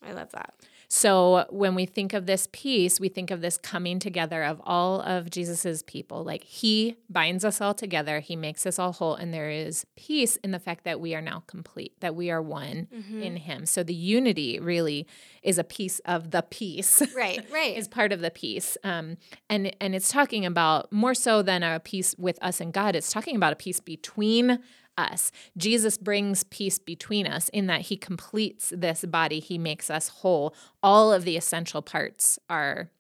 I 0.03 0.13
love 0.13 0.31
that. 0.33 0.55
So 0.89 1.47
when 1.51 1.75
we 1.75 1.87
think 1.87 2.13
of 2.13 2.27
this 2.27 2.49
peace, 2.53 3.01
we 3.01 3.09
think 3.09 3.31
of 3.31 3.41
this 3.41 3.57
coming 3.57 3.99
together 3.99 4.45
of 4.45 4.61
all 4.65 5.01
of 5.01 5.31
Jesus's 5.31 5.83
people. 5.83 6.25
Like 6.25 6.45
he 6.45 6.97
binds 7.09 7.45
us 7.45 7.61
all 7.61 7.75
together, 7.75 8.21
he 8.21 8.37
makes 8.37 8.67
us 8.67 8.79
all 8.79 8.93
whole, 8.93 9.15
and 9.15 9.33
there 9.33 9.51
is 9.51 9.87
peace 9.97 10.37
in 10.37 10.51
the 10.51 10.59
fact 10.59 10.85
that 10.85 11.01
we 11.01 11.15
are 11.15 11.23
now 11.23 11.43
complete, 11.47 11.93
that 12.01 12.15
we 12.15 12.31
are 12.31 12.43
one 12.43 12.89
in 13.23 13.37
him. 13.37 13.67
So 13.67 13.83
the 13.83 13.95
unity 13.95 14.59
really 14.59 15.07
is 15.43 15.59
a 15.59 15.65
piece 15.65 16.01
of 16.01 16.31
the 16.31 16.43
peace. 16.43 17.03
Right, 17.15 17.45
right. 17.51 17.77
is 17.77 17.89
part 17.89 18.13
of 18.13 18.21
the 18.21 18.31
peace. 18.31 18.77
Um, 18.85 19.17
and 19.49 19.75
and 19.81 19.95
it's 19.95 20.11
talking 20.11 20.47
about 20.47 20.93
more 20.93 21.15
so 21.15 21.43
than 21.43 21.63
a 21.63 21.81
peace 21.81 22.15
with 22.19 22.39
us 22.43 22.61
and 22.61 22.73
God. 22.73 22.97
It's 22.97 23.13
talking 23.13 23.37
about 23.37 23.53
a 23.53 23.57
peace 23.57 23.81
between 23.81 24.61
us. 24.97 25.33
Jesus 25.57 25.99
brings 25.99 26.45
peace 26.45 26.79
between 26.79 27.27
us 27.27 27.49
in 27.51 27.67
that 27.67 27.83
he 27.83 27.97
completes 27.97 28.73
this 28.77 29.05
body, 29.05 29.41
he 29.41 29.59
makes 29.59 29.91
us 29.91 30.09
whole. 30.09 30.55
All 30.83 31.13
of 31.13 31.25
the 31.25 31.37
essential 31.37 31.83
parts 31.83 32.39
are 32.49 32.91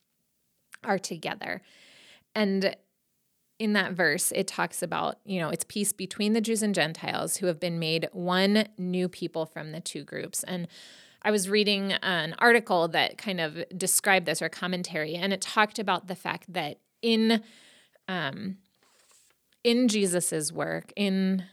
are 0.82 0.98
together. 0.98 1.62
And 2.34 2.76
in 3.58 3.72
that 3.74 3.92
verse, 3.92 4.32
it 4.32 4.46
talks 4.46 4.82
about, 4.82 5.16
you 5.24 5.38
know, 5.38 5.48
it's 5.48 5.64
peace 5.66 5.92
between 5.92 6.32
the 6.32 6.40
Jews 6.40 6.62
and 6.62 6.74
Gentiles 6.74 7.38
who 7.38 7.46
have 7.46 7.60
been 7.60 7.78
made 7.78 8.08
one 8.12 8.68
new 8.76 9.08
people 9.08 9.46
from 9.46 9.72
the 9.72 9.80
two 9.80 10.04
groups. 10.04 10.42
And 10.42 10.66
I 11.22 11.30
was 11.30 11.48
reading 11.48 11.92
an 11.92 12.34
article 12.38 12.88
that 12.88 13.16
kind 13.16 13.40
of 13.40 13.64
described 13.74 14.26
this 14.26 14.42
or 14.42 14.50
commentary, 14.50 15.14
and 15.14 15.32
it 15.32 15.40
talked 15.40 15.78
about 15.78 16.06
the 16.06 16.14
fact 16.14 16.52
that 16.52 16.80
in 17.00 17.42
um, 18.08 18.58
in 19.62 19.88
Jesus's 19.88 20.52
work, 20.52 20.92
in 20.94 21.44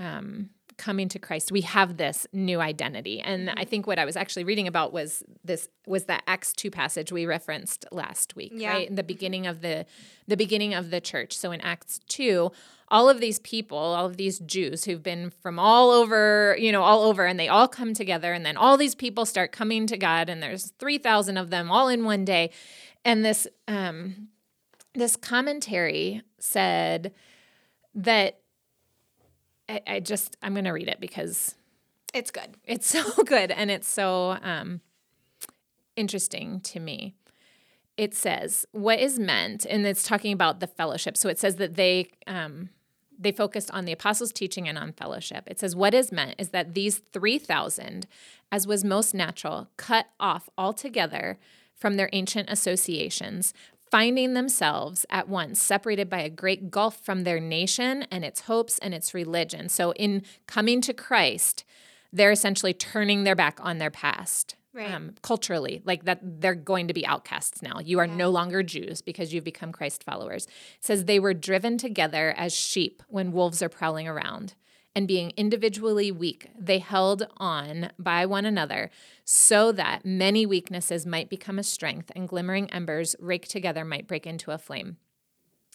um, 0.00 0.50
coming 0.80 1.10
to 1.10 1.18
Christ, 1.18 1.52
we 1.52 1.60
have 1.60 1.98
this 1.98 2.26
new 2.32 2.58
identity. 2.58 3.20
And 3.20 3.50
I 3.50 3.64
think 3.64 3.86
what 3.86 3.98
I 3.98 4.06
was 4.06 4.16
actually 4.16 4.44
reading 4.44 4.66
about 4.66 4.94
was 4.94 5.22
this 5.44 5.68
was 5.86 6.04
that 6.04 6.22
Acts 6.26 6.54
2 6.54 6.70
passage 6.70 7.12
we 7.12 7.26
referenced 7.26 7.84
last 7.92 8.34
week, 8.34 8.52
yeah. 8.54 8.70
right? 8.70 8.88
In 8.88 8.94
the 8.94 9.02
beginning 9.02 9.46
of 9.46 9.60
the 9.60 9.84
the 10.26 10.38
beginning 10.38 10.72
of 10.72 10.90
the 10.90 11.00
church. 11.00 11.36
So 11.36 11.52
in 11.52 11.60
Acts 11.60 12.00
2, 12.08 12.50
all 12.88 13.10
of 13.10 13.20
these 13.20 13.38
people, 13.40 13.76
all 13.76 14.06
of 14.06 14.16
these 14.16 14.38
Jews 14.38 14.86
who've 14.86 15.02
been 15.02 15.30
from 15.42 15.58
all 15.58 15.90
over, 15.90 16.56
you 16.58 16.72
know, 16.72 16.82
all 16.82 17.02
over 17.02 17.26
and 17.26 17.38
they 17.38 17.48
all 17.48 17.68
come 17.68 17.92
together 17.92 18.32
and 18.32 18.44
then 18.44 18.56
all 18.56 18.78
these 18.78 18.94
people 18.94 19.26
start 19.26 19.52
coming 19.52 19.86
to 19.86 19.98
God 19.98 20.30
and 20.30 20.42
there's 20.42 20.72
3,000 20.78 21.36
of 21.36 21.50
them 21.50 21.70
all 21.70 21.88
in 21.88 22.04
one 22.04 22.24
day. 22.24 22.50
And 23.04 23.22
this 23.22 23.46
um 23.68 24.28
this 24.94 25.14
commentary 25.14 26.22
said 26.38 27.12
that 27.94 28.39
I, 29.70 29.80
I 29.86 30.00
just 30.00 30.36
I'm 30.42 30.54
going 30.54 30.64
to 30.64 30.72
read 30.72 30.88
it 30.88 31.00
because 31.00 31.54
it's 32.12 32.30
good. 32.30 32.56
It's 32.64 32.86
so 32.90 33.04
good 33.24 33.50
and 33.50 33.70
it's 33.70 33.88
so 33.88 34.36
um, 34.42 34.80
interesting 35.96 36.60
to 36.60 36.80
me. 36.80 37.14
It 37.96 38.14
says 38.14 38.66
what 38.72 38.98
is 38.98 39.18
meant, 39.18 39.66
and 39.66 39.86
it's 39.86 40.02
talking 40.02 40.32
about 40.32 40.60
the 40.60 40.66
fellowship. 40.66 41.16
So 41.16 41.28
it 41.28 41.38
says 41.38 41.56
that 41.56 41.74
they 41.74 42.08
um, 42.26 42.70
they 43.18 43.30
focused 43.30 43.70
on 43.72 43.84
the 43.84 43.92
apostles' 43.92 44.32
teaching 44.32 44.66
and 44.66 44.78
on 44.78 44.92
fellowship. 44.92 45.44
It 45.46 45.60
says 45.60 45.76
what 45.76 45.92
is 45.92 46.10
meant 46.10 46.36
is 46.38 46.48
that 46.48 46.72
these 46.72 47.02
three 47.12 47.38
thousand, 47.38 48.06
as 48.50 48.66
was 48.66 48.84
most 48.84 49.12
natural, 49.12 49.68
cut 49.76 50.06
off 50.18 50.48
altogether 50.56 51.38
from 51.76 51.96
their 51.96 52.08
ancient 52.12 52.48
associations, 52.48 53.52
finding 53.90 54.34
themselves 54.34 55.04
at 55.10 55.28
once 55.28 55.60
separated 55.60 56.08
by 56.08 56.20
a 56.20 56.30
great 56.30 56.70
gulf 56.70 57.00
from 57.04 57.24
their 57.24 57.40
nation 57.40 58.06
and 58.10 58.24
its 58.24 58.42
hopes 58.42 58.78
and 58.78 58.94
its 58.94 59.14
religion. 59.14 59.68
So, 59.68 59.92
in 59.92 60.22
coming 60.46 60.80
to 60.82 60.94
Christ, 60.94 61.64
they're 62.12 62.30
essentially 62.30 62.72
turning 62.74 63.24
their 63.24 63.36
back 63.36 63.58
on 63.60 63.78
their 63.78 63.90
past. 63.90 64.56
Right. 64.72 64.92
Um, 64.92 65.14
culturally, 65.22 65.82
like 65.84 66.04
that, 66.04 66.20
they're 66.22 66.54
going 66.54 66.86
to 66.86 66.94
be 66.94 67.04
outcasts 67.04 67.60
now. 67.60 67.80
You 67.80 67.98
are 67.98 68.06
yeah. 68.06 68.14
no 68.14 68.30
longer 68.30 68.62
Jews 68.62 69.02
because 69.02 69.34
you've 69.34 69.42
become 69.42 69.72
Christ 69.72 70.04
followers. 70.04 70.46
It 70.46 70.52
says 70.84 71.04
they 71.04 71.18
were 71.18 71.34
driven 71.34 71.76
together 71.76 72.32
as 72.36 72.54
sheep 72.54 73.02
when 73.08 73.32
wolves 73.32 73.62
are 73.62 73.68
prowling 73.68 74.06
around 74.06 74.54
and 74.94 75.06
being 75.06 75.32
individually 75.36 76.10
weak, 76.10 76.50
they 76.58 76.78
held 76.78 77.26
on 77.36 77.90
by 77.98 78.26
one 78.26 78.44
another 78.44 78.90
so 79.24 79.72
that 79.72 80.04
many 80.04 80.44
weaknesses 80.44 81.06
might 81.06 81.30
become 81.30 81.58
a 81.58 81.64
strength 81.64 82.10
and 82.16 82.28
glimmering 82.28 82.70
embers 82.70 83.14
raked 83.20 83.50
together 83.50 83.84
might 83.84 84.08
break 84.08 84.26
into 84.26 84.50
a 84.50 84.58
flame. 84.58 84.96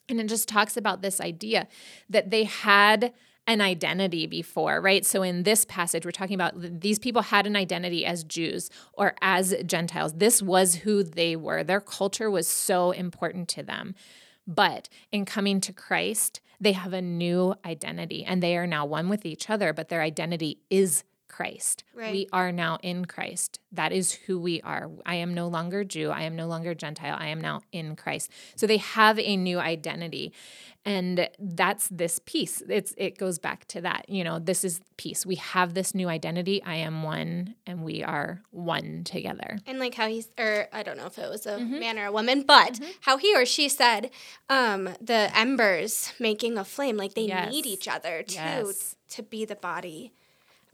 And 0.09 0.19
it 0.19 0.27
just 0.27 0.47
talks 0.47 0.77
about 0.77 1.01
this 1.01 1.19
idea 1.21 1.67
that 2.09 2.29
they 2.29 2.43
had 2.43 3.13
an 3.47 3.61
identity 3.61 4.25
before, 4.25 4.81
right? 4.81 5.05
So 5.05 5.21
in 5.21 5.43
this 5.43 5.65
passage, 5.65 6.03
we're 6.03 6.11
talking 6.11 6.35
about 6.35 6.81
these 6.81 6.99
people 6.99 7.21
had 7.21 7.45
an 7.45 7.55
identity 7.55 8.05
as 8.05 8.23
Jews 8.23 8.69
or 8.93 9.15
as 9.21 9.53
Gentiles. 9.65 10.13
This 10.13 10.41
was 10.41 10.75
who 10.75 11.03
they 11.03 11.35
were. 11.35 11.63
Their 11.63 11.81
culture 11.81 12.29
was 12.29 12.47
so 12.47 12.91
important 12.91 13.47
to 13.49 13.63
them. 13.63 13.93
But 14.47 14.89
in 15.11 15.25
coming 15.25 15.61
to 15.61 15.73
Christ, 15.73 16.41
they 16.65 16.71
have 16.71 16.93
a 16.93 17.01
new 17.01 17.53
identity 17.63 18.25
and 18.25 18.41
they 18.41 18.57
are 18.57 18.65
now 18.65 18.85
one 18.85 19.07
with 19.07 19.25
each 19.25 19.49
other, 19.49 19.71
but 19.71 19.89
their 19.89 20.01
identity 20.01 20.57
is 20.69 21.03
Christ. 21.35 21.83
Right. 21.93 22.13
We 22.13 22.29
are 22.31 22.53
now 22.53 22.77
in 22.81 23.03
Christ. 23.03 23.59
That 23.73 23.91
is 23.91 24.13
who 24.13 24.39
we 24.39 24.61
are. 24.61 24.89
I 25.05 25.15
am 25.15 25.33
no 25.33 25.49
longer 25.49 25.83
Jew. 25.83 26.09
I 26.09 26.21
am 26.21 26.37
no 26.37 26.47
longer 26.47 26.73
Gentile. 26.73 27.17
I 27.19 27.27
am 27.27 27.41
now 27.41 27.59
in 27.73 27.97
Christ. 27.97 28.31
So 28.55 28.65
they 28.65 28.77
have 28.77 29.19
a 29.19 29.35
new 29.35 29.59
identity. 29.59 30.31
And 30.85 31.27
that's 31.37 31.89
this 31.89 32.21
peace. 32.25 32.63
It's 32.69 32.93
it 32.95 33.17
goes 33.17 33.37
back 33.37 33.65
to 33.69 33.81
that. 33.81 34.05
You 34.07 34.23
know, 34.23 34.39
this 34.39 34.63
is 34.63 34.79
peace. 34.95 35.25
We 35.25 35.35
have 35.35 35.73
this 35.73 35.93
new 35.93 36.07
identity. 36.07 36.63
I 36.63 36.75
am 36.75 37.03
one 37.03 37.55
and 37.67 37.83
we 37.83 38.01
are 38.01 38.41
one 38.51 39.03
together. 39.03 39.57
And 39.67 39.77
like 39.77 39.95
how 39.95 40.07
he's 40.07 40.29
or 40.39 40.69
I 40.71 40.83
don't 40.83 40.95
know 40.95 41.07
if 41.07 41.17
it 41.17 41.29
was 41.29 41.45
a 41.45 41.57
mm-hmm. 41.57 41.79
man 41.79 41.99
or 41.99 42.05
a 42.05 42.13
woman, 42.13 42.43
but 42.43 42.75
mm-hmm. 42.75 42.91
how 43.01 43.17
he 43.17 43.35
or 43.35 43.45
she 43.45 43.67
said, 43.67 44.09
um, 44.49 44.87
the 45.01 45.29
embers 45.35 46.13
making 46.17 46.57
a 46.57 46.63
flame, 46.63 46.95
like 46.95 47.13
they 47.13 47.23
yes. 47.27 47.51
need 47.51 47.65
each 47.65 47.89
other 47.89 48.23
too 48.23 48.35
yes. 48.35 48.95
to 49.09 49.21
be 49.21 49.43
the 49.43 49.57
body. 49.57 50.13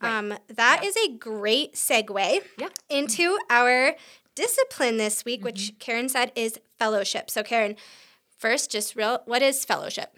Right. 0.01 0.17
Um, 0.17 0.33
that 0.55 0.79
yeah. 0.81 0.89
is 0.89 0.95
a 0.97 1.17
great 1.17 1.73
segue 1.73 2.41
yeah. 2.57 2.69
into 2.89 3.37
our 3.49 3.95
discipline 4.35 4.97
this 4.97 5.25
week, 5.25 5.39
mm-hmm. 5.39 5.45
which 5.45 5.73
Karen 5.79 6.09
said 6.09 6.31
is 6.35 6.59
fellowship. 6.79 7.29
So, 7.29 7.43
Karen, 7.43 7.75
first, 8.37 8.71
just 8.71 8.95
real, 8.95 9.21
what 9.25 9.41
is 9.41 9.63
fellowship? 9.65 10.15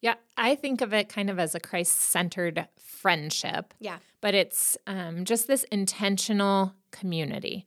Yeah, 0.00 0.14
I 0.36 0.56
think 0.56 0.80
of 0.80 0.92
it 0.92 1.08
kind 1.08 1.30
of 1.30 1.38
as 1.38 1.54
a 1.54 1.60
Christ 1.60 1.94
centered 1.94 2.66
friendship. 2.78 3.72
Yeah. 3.80 3.98
But 4.20 4.34
it's 4.34 4.76
um, 4.86 5.24
just 5.24 5.46
this 5.46 5.64
intentional 5.64 6.74
community. 6.90 7.66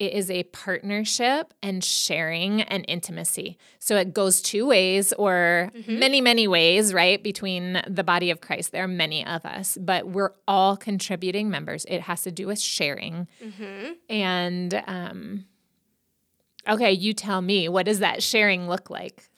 It 0.00 0.14
is 0.14 0.30
a 0.30 0.44
partnership 0.44 1.52
and 1.62 1.84
sharing 1.84 2.62
and 2.62 2.86
intimacy. 2.88 3.58
So 3.78 3.98
it 3.98 4.14
goes 4.14 4.40
two 4.40 4.66
ways 4.66 5.12
or 5.12 5.70
mm-hmm. 5.76 5.98
many, 5.98 6.22
many 6.22 6.48
ways, 6.48 6.94
right? 6.94 7.22
Between 7.22 7.82
the 7.86 8.02
body 8.02 8.30
of 8.30 8.40
Christ. 8.40 8.72
There 8.72 8.84
are 8.84 8.88
many 8.88 9.26
of 9.26 9.44
us, 9.44 9.76
but 9.78 10.08
we're 10.08 10.32
all 10.48 10.78
contributing 10.78 11.50
members. 11.50 11.84
It 11.86 12.00
has 12.00 12.22
to 12.22 12.32
do 12.32 12.46
with 12.46 12.58
sharing. 12.58 13.28
Mm-hmm. 13.44 13.92
And, 14.08 14.82
um, 14.86 15.44
okay, 16.66 16.92
you 16.92 17.12
tell 17.12 17.42
me, 17.42 17.68
what 17.68 17.84
does 17.84 17.98
that 17.98 18.22
sharing 18.22 18.68
look 18.68 18.88
like? 18.88 19.28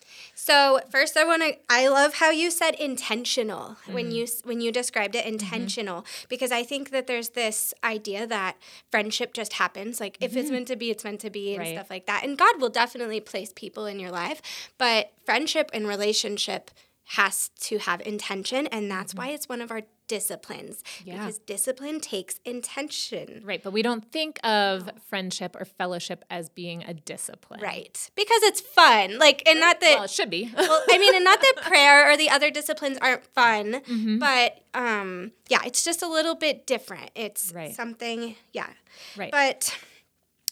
So 0.44 0.80
first, 0.90 1.16
I 1.16 1.22
want 1.22 1.42
to. 1.42 1.56
I 1.70 1.86
love 1.86 2.14
how 2.14 2.30
you 2.30 2.50
said 2.50 2.74
intentional 2.74 3.76
mm. 3.86 3.94
when 3.94 4.10
you 4.10 4.26
when 4.42 4.60
you 4.60 4.72
described 4.72 5.14
it 5.14 5.20
mm-hmm. 5.20 5.34
intentional 5.34 6.02
mm-hmm. 6.02 6.26
because 6.28 6.50
I 6.50 6.64
think 6.64 6.90
that 6.90 7.06
there's 7.06 7.28
this 7.28 7.72
idea 7.84 8.26
that 8.26 8.56
friendship 8.90 9.34
just 9.34 9.52
happens. 9.52 10.00
Like 10.00 10.14
mm-hmm. 10.14 10.24
if 10.24 10.36
it's 10.36 10.46
mm-hmm. 10.46 10.54
meant 10.54 10.68
to 10.68 10.74
be, 10.74 10.90
it's 10.90 11.04
meant 11.04 11.20
to 11.20 11.30
be, 11.30 11.54
and 11.54 11.60
right. 11.60 11.76
stuff 11.76 11.90
like 11.90 12.06
that. 12.06 12.24
And 12.24 12.36
God 12.36 12.60
will 12.60 12.70
definitely 12.70 13.20
place 13.20 13.52
people 13.54 13.86
in 13.86 14.00
your 14.00 14.10
life, 14.10 14.42
but 14.78 15.12
friendship 15.24 15.70
and 15.72 15.86
relationship 15.86 16.72
has 17.04 17.50
to 17.60 17.78
have 17.78 18.00
intention, 18.00 18.66
and 18.66 18.90
that's 18.90 19.12
mm-hmm. 19.12 19.22
why 19.22 19.28
it's 19.28 19.48
one 19.48 19.60
of 19.60 19.70
our 19.70 19.82
disciplines 20.12 20.84
yeah. 21.06 21.14
because 21.14 21.38
discipline 21.38 21.98
takes 21.98 22.38
intention. 22.44 23.40
Right, 23.42 23.62
but 23.62 23.72
we 23.72 23.80
don't 23.80 24.04
think 24.12 24.38
of 24.44 24.90
friendship 25.08 25.56
or 25.58 25.64
fellowship 25.64 26.22
as 26.28 26.50
being 26.50 26.84
a 26.84 26.92
discipline. 26.92 27.60
Right. 27.60 28.10
Because 28.14 28.42
it's 28.42 28.60
fun. 28.60 29.18
Like 29.18 29.42
and 29.46 29.58
not 29.58 29.80
that 29.80 29.94
Well, 29.94 30.04
it 30.04 30.10
should 30.10 30.28
be. 30.28 30.52
well, 30.56 30.82
I 30.90 30.98
mean, 30.98 31.14
and 31.14 31.24
not 31.24 31.40
that 31.40 31.54
prayer 31.62 32.12
or 32.12 32.18
the 32.18 32.28
other 32.28 32.50
disciplines 32.50 32.98
aren't 33.00 33.24
fun, 33.24 33.80
mm-hmm. 33.80 34.18
but 34.18 34.60
um 34.74 35.32
yeah, 35.48 35.60
it's 35.64 35.82
just 35.82 36.02
a 36.02 36.08
little 36.08 36.34
bit 36.34 36.66
different. 36.66 37.10
It's 37.14 37.50
right. 37.54 37.74
something, 37.74 38.36
yeah. 38.52 38.68
Right. 39.16 39.32
But 39.32 39.74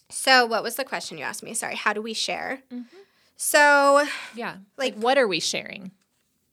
so 0.09 0.47
what 0.47 0.62
was 0.62 0.76
the 0.76 0.85
question 0.85 1.19
you 1.19 1.25
asked 1.25 1.43
me? 1.43 1.52
Sorry, 1.52 1.76
how 1.76 1.93
do 1.93 2.00
we 2.00 2.14
share? 2.14 2.62
Mm-hmm. 2.73 2.97
So, 3.37 4.07
yeah. 4.35 4.57
Like, 4.79 4.95
like 4.95 5.02
what 5.02 5.19
are 5.19 5.29
we 5.29 5.38
sharing? 5.38 5.90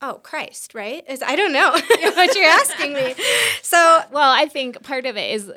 Oh, 0.02 0.20
Christ, 0.22 0.76
right? 0.76 1.04
Is 1.08 1.24
I 1.24 1.36
don't 1.36 1.54
know 1.54 1.72
what 2.16 2.36
you're 2.36 2.46
asking 2.46 2.94
me. 2.94 3.16
So, 3.64 4.02
well, 4.12 4.32
I 4.32 4.46
think 4.46 4.82
part 4.84 5.06
of 5.06 5.18
it 5.18 5.32
is 5.32 5.52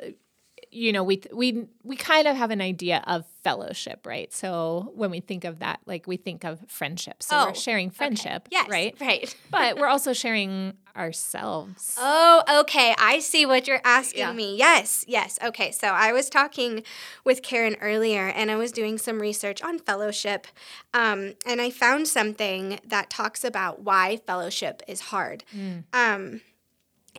you 0.71 0.93
know, 0.93 1.03
we 1.03 1.21
we 1.33 1.65
we 1.83 1.97
kind 1.97 2.27
of 2.27 2.37
have 2.37 2.49
an 2.49 2.61
idea 2.61 3.03
of 3.05 3.25
fellowship, 3.43 4.07
right? 4.07 4.31
So 4.31 4.91
when 4.95 5.11
we 5.11 5.19
think 5.19 5.43
of 5.43 5.59
that, 5.59 5.81
like 5.85 6.07
we 6.07 6.15
think 6.15 6.45
of 6.45 6.59
friendship. 6.67 7.21
So 7.21 7.37
oh, 7.37 7.45
we're 7.47 7.55
sharing 7.55 7.89
friendship, 7.89 8.47
okay. 8.47 8.49
yes, 8.51 8.69
right? 8.69 8.95
Right. 9.01 9.35
but 9.49 9.77
we're 9.77 9.87
also 9.89 10.13
sharing 10.13 10.73
ourselves. 10.95 11.95
Oh, 11.97 12.43
okay. 12.61 12.95
I 12.97 13.19
see 13.19 13.45
what 13.45 13.67
you're 13.67 13.81
asking 13.83 14.19
yeah. 14.19 14.33
me. 14.33 14.55
Yes, 14.57 15.03
yes. 15.07 15.37
Okay. 15.43 15.71
So 15.71 15.87
I 15.87 16.13
was 16.13 16.29
talking 16.29 16.83
with 17.25 17.41
Karen 17.41 17.75
earlier, 17.81 18.27
and 18.27 18.49
I 18.49 18.55
was 18.55 18.71
doing 18.71 18.97
some 18.97 19.19
research 19.19 19.61
on 19.61 19.77
fellowship, 19.79 20.47
um, 20.93 21.33
and 21.45 21.59
I 21.59 21.69
found 21.69 22.07
something 22.07 22.79
that 22.85 23.09
talks 23.09 23.43
about 23.43 23.81
why 23.81 24.17
fellowship 24.25 24.81
is 24.87 25.01
hard. 25.01 25.43
Mm. 25.53 25.83
Um, 25.93 26.41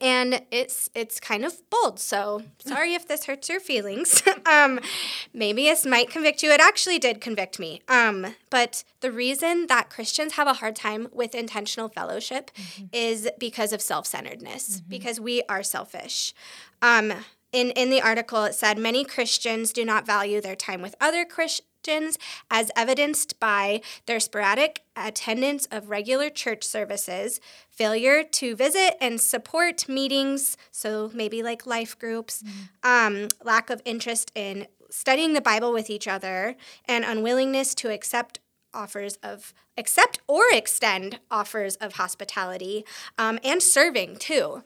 and 0.02 0.42
it's 0.50 0.90
it's 0.94 1.20
kind 1.20 1.44
of 1.44 1.54
bold. 1.70 1.98
So 2.00 2.42
sorry 2.58 2.94
if 2.94 3.06
this 3.06 3.24
hurts 3.24 3.48
your 3.48 3.60
feelings. 3.60 4.22
Um, 4.44 4.80
maybe 5.32 5.64
this 5.64 5.86
might 5.86 6.10
convict 6.10 6.42
you. 6.42 6.50
It 6.50 6.60
actually 6.60 6.98
did 6.98 7.20
convict 7.20 7.60
me. 7.60 7.80
Um, 7.86 8.34
but 8.50 8.82
the 9.00 9.12
reason 9.12 9.68
that 9.68 9.88
christians 9.88 10.32
have 10.32 10.48
a 10.48 10.54
hard 10.54 10.74
time 10.74 11.08
with 11.12 11.34
intentional 11.34 11.88
fellowship 11.88 12.50
mm-hmm. 12.54 12.86
is 12.92 13.30
because 13.38 13.72
of 13.72 13.80
self-centeredness 13.80 14.78
mm-hmm. 14.78 14.90
because 14.90 15.20
we 15.20 15.42
are 15.48 15.62
selfish. 15.62 16.34
Um, 16.82 17.12
in, 17.52 17.70
in 17.72 17.90
the 17.90 18.02
article 18.02 18.44
it 18.44 18.54
said 18.54 18.78
many 18.78 19.04
christians 19.04 19.72
do 19.72 19.84
not 19.84 20.06
value 20.06 20.40
their 20.40 20.56
time 20.56 20.80
with 20.80 20.96
other 21.00 21.24
christians 21.24 21.68
Christians, 21.82 22.16
as 22.48 22.70
evidenced 22.76 23.40
by 23.40 23.80
their 24.06 24.20
sporadic 24.20 24.82
attendance 24.94 25.66
of 25.72 25.90
regular 25.90 26.30
church 26.30 26.62
services, 26.62 27.40
failure 27.68 28.22
to 28.22 28.54
visit 28.54 28.94
and 29.00 29.20
support 29.20 29.88
meetings, 29.88 30.56
so 30.70 31.10
maybe 31.12 31.42
like 31.42 31.66
life 31.66 31.98
groups, 31.98 32.42
mm-hmm. 32.42 32.88
um, 33.24 33.28
lack 33.42 33.68
of 33.68 33.82
interest 33.84 34.30
in 34.36 34.68
studying 34.90 35.32
the 35.32 35.40
Bible 35.40 35.72
with 35.72 35.90
each 35.90 36.06
other, 36.06 36.54
and 36.86 37.04
unwillingness 37.04 37.74
to 37.74 37.90
accept 37.90 38.38
offers 38.72 39.16
of 39.22 39.52
accept 39.76 40.20
or 40.28 40.42
extend 40.52 41.18
offers 41.30 41.76
of 41.76 41.94
hospitality 41.94 42.84
um, 43.18 43.40
and 43.42 43.60
serving 43.60 44.16
too. 44.16 44.62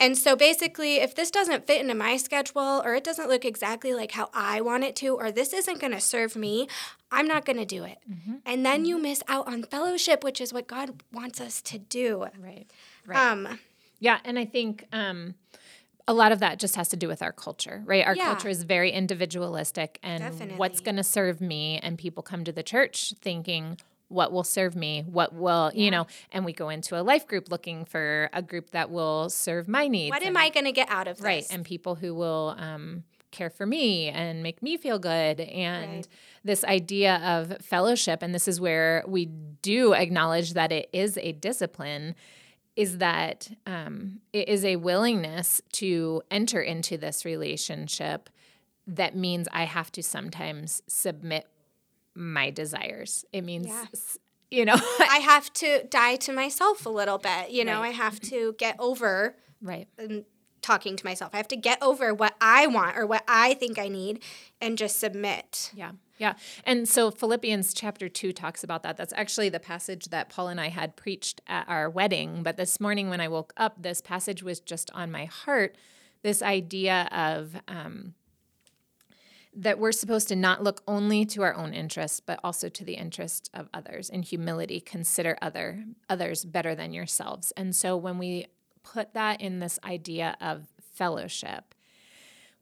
And 0.00 0.18
so 0.18 0.34
basically, 0.34 0.96
if 0.96 1.14
this 1.14 1.30
doesn't 1.30 1.66
fit 1.66 1.80
into 1.80 1.94
my 1.94 2.16
schedule 2.16 2.82
or 2.84 2.94
it 2.94 3.04
doesn't 3.04 3.28
look 3.28 3.44
exactly 3.44 3.94
like 3.94 4.12
how 4.12 4.28
I 4.34 4.60
want 4.60 4.84
it 4.84 4.96
to, 4.96 5.08
or 5.14 5.30
this 5.30 5.52
isn't 5.52 5.80
going 5.80 5.92
to 5.92 6.00
serve 6.00 6.34
me, 6.36 6.68
I'm 7.10 7.26
not 7.28 7.44
going 7.44 7.58
to 7.58 7.64
do 7.64 7.84
it. 7.84 7.98
Mm-hmm. 8.10 8.34
And 8.44 8.66
then 8.66 8.80
mm-hmm. 8.80 8.84
you 8.86 8.98
miss 8.98 9.22
out 9.28 9.46
on 9.46 9.62
fellowship, 9.62 10.24
which 10.24 10.40
is 10.40 10.52
what 10.52 10.66
God 10.66 11.02
wants 11.12 11.40
us 11.40 11.62
to 11.62 11.78
do. 11.78 12.26
Right. 12.38 12.66
Right. 13.06 13.18
Um, 13.18 13.58
yeah. 14.00 14.18
And 14.24 14.38
I 14.38 14.44
think. 14.44 14.86
Um, 14.92 15.34
a 16.06 16.12
lot 16.12 16.32
of 16.32 16.40
that 16.40 16.58
just 16.58 16.76
has 16.76 16.88
to 16.88 16.96
do 16.96 17.08
with 17.08 17.22
our 17.22 17.32
culture, 17.32 17.82
right? 17.86 18.04
Our 18.06 18.14
yeah. 18.14 18.26
culture 18.26 18.50
is 18.50 18.62
very 18.64 18.90
individualistic 18.90 19.98
and 20.02 20.22
Definitely. 20.22 20.56
what's 20.56 20.80
going 20.80 20.96
to 20.96 21.02
serve 21.02 21.40
me. 21.40 21.78
And 21.82 21.96
people 21.96 22.22
come 22.22 22.44
to 22.44 22.52
the 22.52 22.62
church 22.62 23.14
thinking, 23.22 23.78
what 24.08 24.32
will 24.32 24.44
serve 24.44 24.76
me 24.76 25.02
what 25.06 25.34
will 25.34 25.70
yeah. 25.74 25.84
you 25.84 25.90
know 25.90 26.06
and 26.32 26.44
we 26.44 26.52
go 26.52 26.68
into 26.68 26.98
a 26.98 27.02
life 27.02 27.26
group 27.26 27.50
looking 27.50 27.84
for 27.84 28.28
a 28.32 28.42
group 28.42 28.70
that 28.70 28.90
will 28.90 29.28
serve 29.30 29.68
my 29.68 29.88
needs 29.88 30.10
what 30.10 30.22
am 30.22 30.36
i 30.36 30.50
going 30.50 30.64
to 30.64 30.72
get 30.72 30.88
out 30.90 31.08
of 31.08 31.16
this 31.16 31.24
right 31.24 31.46
and 31.50 31.64
people 31.64 31.94
who 31.94 32.14
will 32.14 32.54
um, 32.58 33.02
care 33.30 33.50
for 33.50 33.66
me 33.66 34.08
and 34.08 34.42
make 34.42 34.62
me 34.62 34.76
feel 34.76 34.98
good 34.98 35.40
and 35.40 35.96
right. 35.96 36.08
this 36.44 36.64
idea 36.64 37.16
of 37.16 37.58
fellowship 37.64 38.22
and 38.22 38.34
this 38.34 38.46
is 38.46 38.60
where 38.60 39.02
we 39.06 39.26
do 39.60 39.92
acknowledge 39.92 40.52
that 40.54 40.70
it 40.70 40.88
is 40.92 41.18
a 41.18 41.32
discipline 41.32 42.14
is 42.76 42.98
that 42.98 43.50
um, 43.66 44.20
it 44.32 44.48
is 44.48 44.64
a 44.64 44.76
willingness 44.76 45.60
to 45.72 46.22
enter 46.30 46.60
into 46.60 46.96
this 46.96 47.24
relationship 47.24 48.28
that 48.86 49.16
means 49.16 49.48
I 49.52 49.64
have 49.64 49.90
to 49.92 50.02
sometimes 50.02 50.82
submit 50.86 51.46
my 52.14 52.50
desires. 52.50 53.24
It 53.32 53.42
means, 53.42 53.66
yeah. 53.66 53.84
you 54.50 54.64
know, 54.64 54.76
I 55.00 55.20
have 55.22 55.52
to 55.54 55.84
die 55.88 56.16
to 56.16 56.32
myself 56.32 56.86
a 56.86 56.90
little 56.90 57.18
bit. 57.18 57.50
You 57.50 57.64
know, 57.64 57.80
right. 57.80 57.88
I 57.88 57.90
have 57.90 58.20
to 58.20 58.54
get 58.58 58.76
over 58.78 59.36
right 59.60 59.88
and 59.98 60.24
talking 60.64 60.96
to 60.96 61.04
myself. 61.04 61.34
I 61.34 61.36
have 61.36 61.48
to 61.48 61.56
get 61.56 61.82
over 61.82 62.14
what 62.14 62.34
I 62.40 62.66
want 62.66 62.96
or 62.96 63.06
what 63.06 63.22
I 63.28 63.54
think 63.54 63.78
I 63.78 63.88
need 63.88 64.22
and 64.60 64.78
just 64.78 64.98
submit. 64.98 65.70
Yeah. 65.74 65.92
Yeah. 66.18 66.34
And 66.64 66.88
so 66.88 67.10
Philippians 67.10 67.74
chapter 67.74 68.08
2 68.08 68.32
talks 68.32 68.62
about 68.62 68.82
that. 68.84 68.96
That's 68.96 69.12
actually 69.16 69.48
the 69.48 69.60
passage 69.60 70.06
that 70.06 70.28
Paul 70.28 70.48
and 70.48 70.60
I 70.60 70.68
had 70.68 70.96
preached 70.96 71.40
at 71.46 71.68
our 71.68 71.90
wedding. 71.90 72.42
But 72.42 72.56
this 72.56 72.80
morning 72.80 73.10
when 73.10 73.20
I 73.20 73.28
woke 73.28 73.52
up, 73.56 73.82
this 73.82 74.00
passage 74.00 74.42
was 74.42 74.60
just 74.60 74.90
on 74.92 75.10
my 75.10 75.24
heart. 75.24 75.76
This 76.22 76.40
idea 76.40 77.08
of 77.12 77.60
um, 77.68 78.14
that 79.56 79.78
we're 79.78 79.92
supposed 79.92 80.28
to 80.28 80.36
not 80.36 80.62
look 80.62 80.82
only 80.88 81.24
to 81.24 81.42
our 81.42 81.54
own 81.54 81.72
interests 81.72 82.20
but 82.20 82.40
also 82.42 82.68
to 82.68 82.84
the 82.84 82.94
interest 82.94 83.50
of 83.54 83.68
others. 83.72 84.10
In 84.10 84.22
humility 84.22 84.80
consider 84.80 85.36
other 85.40 85.84
others 86.08 86.44
better 86.44 86.74
than 86.74 86.92
yourselves. 86.92 87.52
And 87.56 87.74
so 87.74 87.96
when 87.96 88.18
we 88.18 88.46
put 88.82 89.14
that 89.14 89.40
in 89.40 89.60
this 89.60 89.78
idea 89.84 90.36
of 90.40 90.66
fellowship 90.80 91.74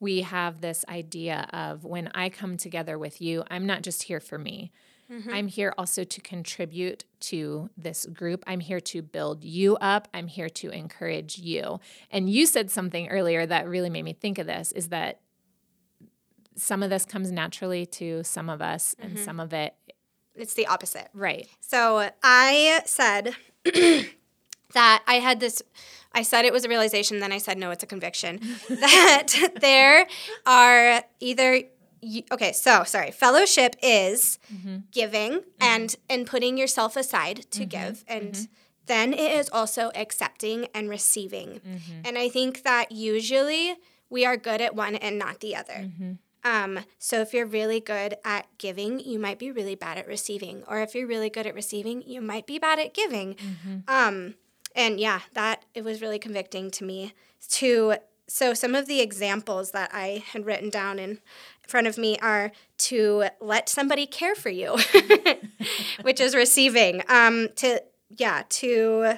we 0.01 0.23
have 0.23 0.61
this 0.61 0.85
idea 0.89 1.49
of 1.53 1.85
when 1.85 2.09
i 2.15 2.29
come 2.29 2.57
together 2.57 2.99
with 2.99 3.21
you 3.21 3.45
i'm 3.51 3.67
not 3.67 3.83
just 3.83 4.05
here 4.05 4.21
for 4.21 4.39
me. 4.39 4.73
Mm-hmm. 5.11 5.31
i'm 5.33 5.49
here 5.49 5.75
also 5.77 6.03
to 6.05 6.21
contribute 6.21 7.05
to 7.23 7.71
this 7.77 8.05
group. 8.07 8.45
I'm 8.47 8.61
here 8.61 8.81
to 8.81 9.01
build 9.01 9.45
you 9.45 9.77
up. 9.77 10.09
I'm 10.13 10.27
here 10.27 10.49
to 10.51 10.71
encourage 10.71 11.39
you. 11.39 11.81
And 12.11 12.29
you 12.29 12.47
said 12.47 12.71
something 12.71 13.09
earlier 13.09 13.47
that 13.47 13.69
really 13.69 13.91
made 13.91 14.05
me 14.05 14.13
think 14.13 14.39
of 14.39 14.47
this 14.47 14.73
is 14.73 14.89
that 14.89 15.21
some 16.57 16.83
of 16.83 16.91
this 16.91 17.05
comes 17.05 17.31
naturally 17.31 17.87
to 17.87 18.23
some 18.25 18.49
of 18.49 18.61
us, 18.63 18.95
mm-hmm. 18.95 19.17
and 19.17 19.19
some 19.19 19.41
of 19.41 19.53
it. 19.53 19.75
It's 20.35 20.55
the 20.55 20.67
opposite. 20.67 21.09
Right. 21.13 21.49
So 21.61 22.11
I 22.23 22.83
said 22.87 23.35
that 24.73 25.03
I 25.07 25.15
had 25.15 25.41
this. 25.41 25.63
I 26.15 26.23
said 26.23 26.45
it 26.45 26.53
was 26.53 26.67
a 26.67 26.69
realization, 26.69 27.21
then 27.21 27.33
I 27.33 27.39
said, 27.39 27.57
no, 27.57 27.71
it's 27.71 27.83
a 27.83 27.87
conviction 27.87 28.39
that 28.69 29.29
there 29.61 30.07
are 30.45 31.03
either 31.21 31.63
okay 32.33 32.53
so 32.53 32.83
sorry 32.83 33.11
fellowship 33.11 33.77
is 33.83 34.39
mm-hmm. 34.53 34.79
giving 34.91 35.33
mm-hmm. 35.35 35.63
and 35.63 35.97
and 36.11 36.27
putting 36.27 36.59
yourself 36.59 36.97
aside 36.97 37.47
to 37.51 37.61
mm-hmm. 37.61 37.69
give 37.69 38.05
and 38.09 38.33
mm-hmm. 38.33 38.53
then 38.87 39.13
it 39.13 39.33
is 39.33 39.49
also 39.51 39.93
accepting 39.95 40.67
and 40.75 40.91
receiving 40.91 41.61
mm-hmm. 41.61 42.01
and 42.05 42.19
i 42.19 42.29
think 42.29 42.65
that 42.65 42.91
usually 42.91 43.77
we 44.11 44.27
are 44.27 44.37
good 44.37 44.61
at 44.61 44.75
one 44.75 44.97
and 44.97 45.17
not 45.17 45.41
the 45.41 45.55
other 45.55 45.75
mm-hmm. 45.75 46.13
Um, 46.45 46.81
so 46.99 47.21
if 47.21 47.33
you're 47.33 47.47
really 47.47 47.81
good 47.81 48.17
at 48.25 48.47
giving, 48.59 49.01
you 49.01 49.19
might 49.19 49.39
be 49.39 49.51
really 49.51 49.75
bad 49.75 49.99
at 49.99 50.07
receiving. 50.07 50.65
Or 50.67 50.81
if 50.81 50.95
you're 50.95 51.07
really 51.07 51.31
good 51.31 51.47
at 51.47 51.55
receiving, 51.55 52.03
you 52.03 52.21
might 52.21 52.47
be 52.47 52.59
bad 52.59 52.79
at 52.79 52.95
giving. 52.95 53.35
Mm-hmm. 53.35 53.79
Um, 53.89 54.35
and 54.75 54.99
yeah, 54.99 55.21
that 55.35 55.65
it 55.75 55.85
was 55.85 56.01
really 56.01 56.19
convicting 56.19 56.71
to 56.73 56.85
me. 56.85 57.15
To 57.51 57.97
so 58.29 58.55
some 58.55 58.75
of 58.75 58.87
the 58.87 59.01
examples 59.01 59.73
that 59.73 59.91
I 59.93 60.25
had 60.33 60.47
written 60.47 60.71
down 60.71 60.99
in 60.99 61.19
front 61.67 61.87
of 61.87 61.99
me 61.99 62.19
are 62.19 62.53
to 62.79 63.27
let 63.41 63.69
somebody 63.69 64.07
care 64.07 64.35
for 64.35 64.49
you, 64.49 64.79
which 66.03 66.21
is 66.21 66.35
receiving. 66.35 67.03
Um, 67.09 67.49
to 67.57 67.83
yeah, 68.17 68.45
to 68.49 69.15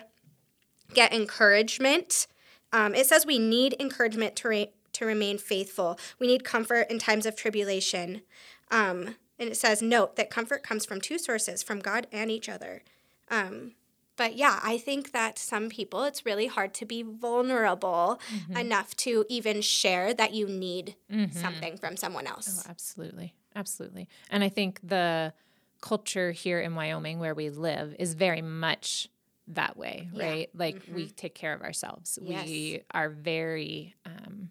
get 0.92 1.12
encouragement. 1.12 2.26
Um, 2.72 2.94
it 2.94 3.06
says 3.06 3.24
we 3.24 3.38
need 3.38 3.76
encouragement 3.78 4.36
to 4.36 4.48
re- 4.48 4.72
to 4.94 5.06
remain 5.06 5.38
faithful. 5.38 5.98
We 6.18 6.26
need 6.26 6.44
comfort 6.44 6.90
in 6.90 6.98
times 6.98 7.26
of 7.26 7.36
tribulation. 7.36 8.22
Um, 8.70 9.16
and 9.38 9.48
it 9.50 9.56
says, 9.56 9.82
note 9.82 10.16
that 10.16 10.30
comfort 10.30 10.62
comes 10.62 10.84
from 10.86 11.00
two 11.00 11.18
sources, 11.18 11.62
from 11.62 11.80
God 11.80 12.06
and 12.12 12.30
each 12.30 12.48
other. 12.48 12.82
Um, 13.28 13.72
but 14.16 14.36
yeah, 14.36 14.60
I 14.62 14.78
think 14.78 15.12
that 15.12 15.38
some 15.38 15.68
people, 15.68 16.04
it's 16.04 16.24
really 16.24 16.46
hard 16.46 16.72
to 16.74 16.86
be 16.86 17.02
vulnerable 17.02 18.20
mm-hmm. 18.32 18.56
enough 18.56 18.96
to 18.98 19.24
even 19.28 19.60
share 19.60 20.14
that 20.14 20.32
you 20.32 20.46
need 20.46 20.94
mm-hmm. 21.10 21.36
something 21.36 21.76
from 21.76 21.96
someone 21.96 22.26
else. 22.26 22.64
Oh, 22.64 22.70
absolutely. 22.70 23.34
Absolutely. 23.56 24.08
And 24.30 24.44
I 24.44 24.48
think 24.48 24.80
the 24.82 25.32
culture 25.80 26.32
here 26.32 26.60
in 26.60 26.74
Wyoming 26.74 27.18
where 27.18 27.34
we 27.34 27.50
live 27.50 27.94
is 27.98 28.14
very 28.14 28.42
much 28.42 29.08
that 29.48 29.76
way, 29.76 30.08
yeah. 30.12 30.24
right? 30.24 30.50
Like 30.54 30.76
mm-hmm. 30.76 30.94
we 30.94 31.06
take 31.08 31.34
care 31.34 31.52
of 31.52 31.62
ourselves. 31.62 32.18
Yes. 32.22 32.46
We 32.46 32.82
are 32.92 33.08
very 33.08 33.94
um, 34.06 34.50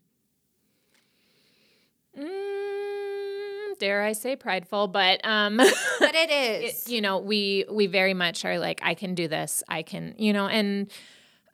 Mm, 2.18 3.80
dare 3.80 4.04
I 4.04 4.14
say 4.14 4.36
prideful, 4.36 4.88
but 4.88 5.22
um 5.26 5.58
but 5.58 6.16
it 6.16 6.30
is. 6.64 6.88
It, 6.88 6.92
you 6.92 7.02
know, 7.02 7.20
we 7.20 7.66
we 7.70 7.88
very 7.88 8.14
much 8.14 8.46
are 8.46 8.60
like 8.60 8.80
I 8.84 8.94
can 8.94 9.16
do 9.16 9.28
this. 9.28 9.64
I 9.68 9.84
can, 9.84 10.16
you 10.18 10.34
know, 10.34 10.48
and 10.48 10.92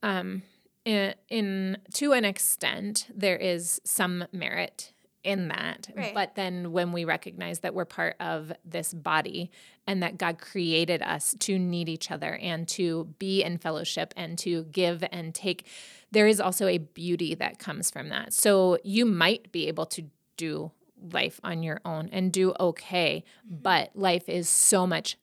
um 0.04 0.44
in, 0.86 1.14
in 1.30 1.78
to 1.94 2.14
an 2.14 2.26
extent 2.26 3.08
there 3.14 3.38
is 3.38 3.82
some 3.84 4.26
merit 4.32 4.94
in 5.24 5.50
that. 5.50 5.90
Right. 5.96 6.14
But 6.14 6.36
then 6.36 6.72
when 6.72 6.92
we 6.92 7.04
recognize 7.04 7.60
that 7.60 7.74
we're 7.74 7.86
part 7.86 8.16
of 8.20 8.52
this 8.64 8.94
body 8.94 9.52
and 9.86 10.02
that 10.02 10.18
God 10.18 10.40
created 10.40 11.02
us 11.02 11.36
to 11.40 11.60
need 11.60 11.90
each 11.90 12.10
other 12.10 12.36
and 12.36 12.68
to 12.70 13.14
be 13.20 13.44
in 13.44 13.58
fellowship 13.58 14.14
and 14.16 14.38
to 14.40 14.64
give 14.66 15.04
and 15.12 15.36
take, 15.36 15.68
there 16.12 16.28
is 16.28 16.40
also 16.40 16.68
a 16.68 16.78
beauty 16.78 17.36
that 17.36 17.60
comes 17.60 17.92
from 17.92 18.10
that. 18.10 18.34
So 18.34 18.78
you 18.84 19.06
might 19.06 19.52
be 19.52 19.68
able 19.68 19.86
to 19.88 20.06
do 20.40 20.72
life 21.14 21.40
on 21.44 21.62
your 21.64 21.80
own 21.86 22.10
and 22.12 22.32
do 22.32 22.54
okay. 22.60 23.24
But 23.46 23.92
life 23.96 24.28
is 24.28 24.50
so 24.50 24.88
much 24.88 25.18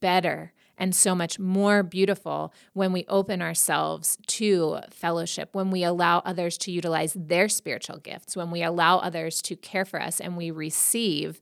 better 0.00 0.52
and 0.78 0.94
so 0.94 1.14
much 1.14 1.38
more 1.38 1.82
beautiful 1.82 2.54
when 2.72 2.90
we 2.90 3.04
open 3.06 3.42
ourselves 3.42 4.16
to 4.26 4.78
fellowship, 4.90 5.50
when 5.52 5.70
we 5.70 5.84
allow 5.84 6.20
others 6.20 6.56
to 6.56 6.72
utilize 6.72 7.12
their 7.14 7.50
spiritual 7.50 7.98
gifts, 7.98 8.34
when 8.34 8.50
we 8.50 8.62
allow 8.62 8.96
others 8.98 9.42
to 9.42 9.56
care 9.56 9.84
for 9.84 10.00
us 10.00 10.20
and 10.20 10.38
we 10.38 10.50
receive. 10.50 11.40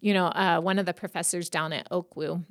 You 0.00 0.12
know, 0.12 0.26
uh, 0.26 0.60
one 0.60 0.78
of 0.78 0.84
the 0.84 0.92
professors 0.92 1.48
down 1.48 1.72
at 1.72 1.88
Oakwoo 1.90 2.44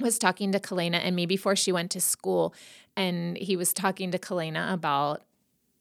was 0.00 0.18
talking 0.18 0.50
to 0.52 0.58
Kalena 0.58 1.00
and 1.02 1.14
me 1.14 1.26
before 1.26 1.56
she 1.56 1.72
went 1.72 1.90
to 1.90 2.00
school, 2.00 2.54
and 2.96 3.36
he 3.36 3.56
was 3.56 3.74
talking 3.74 4.10
to 4.12 4.18
Kalena 4.18 4.72
about 4.72 5.22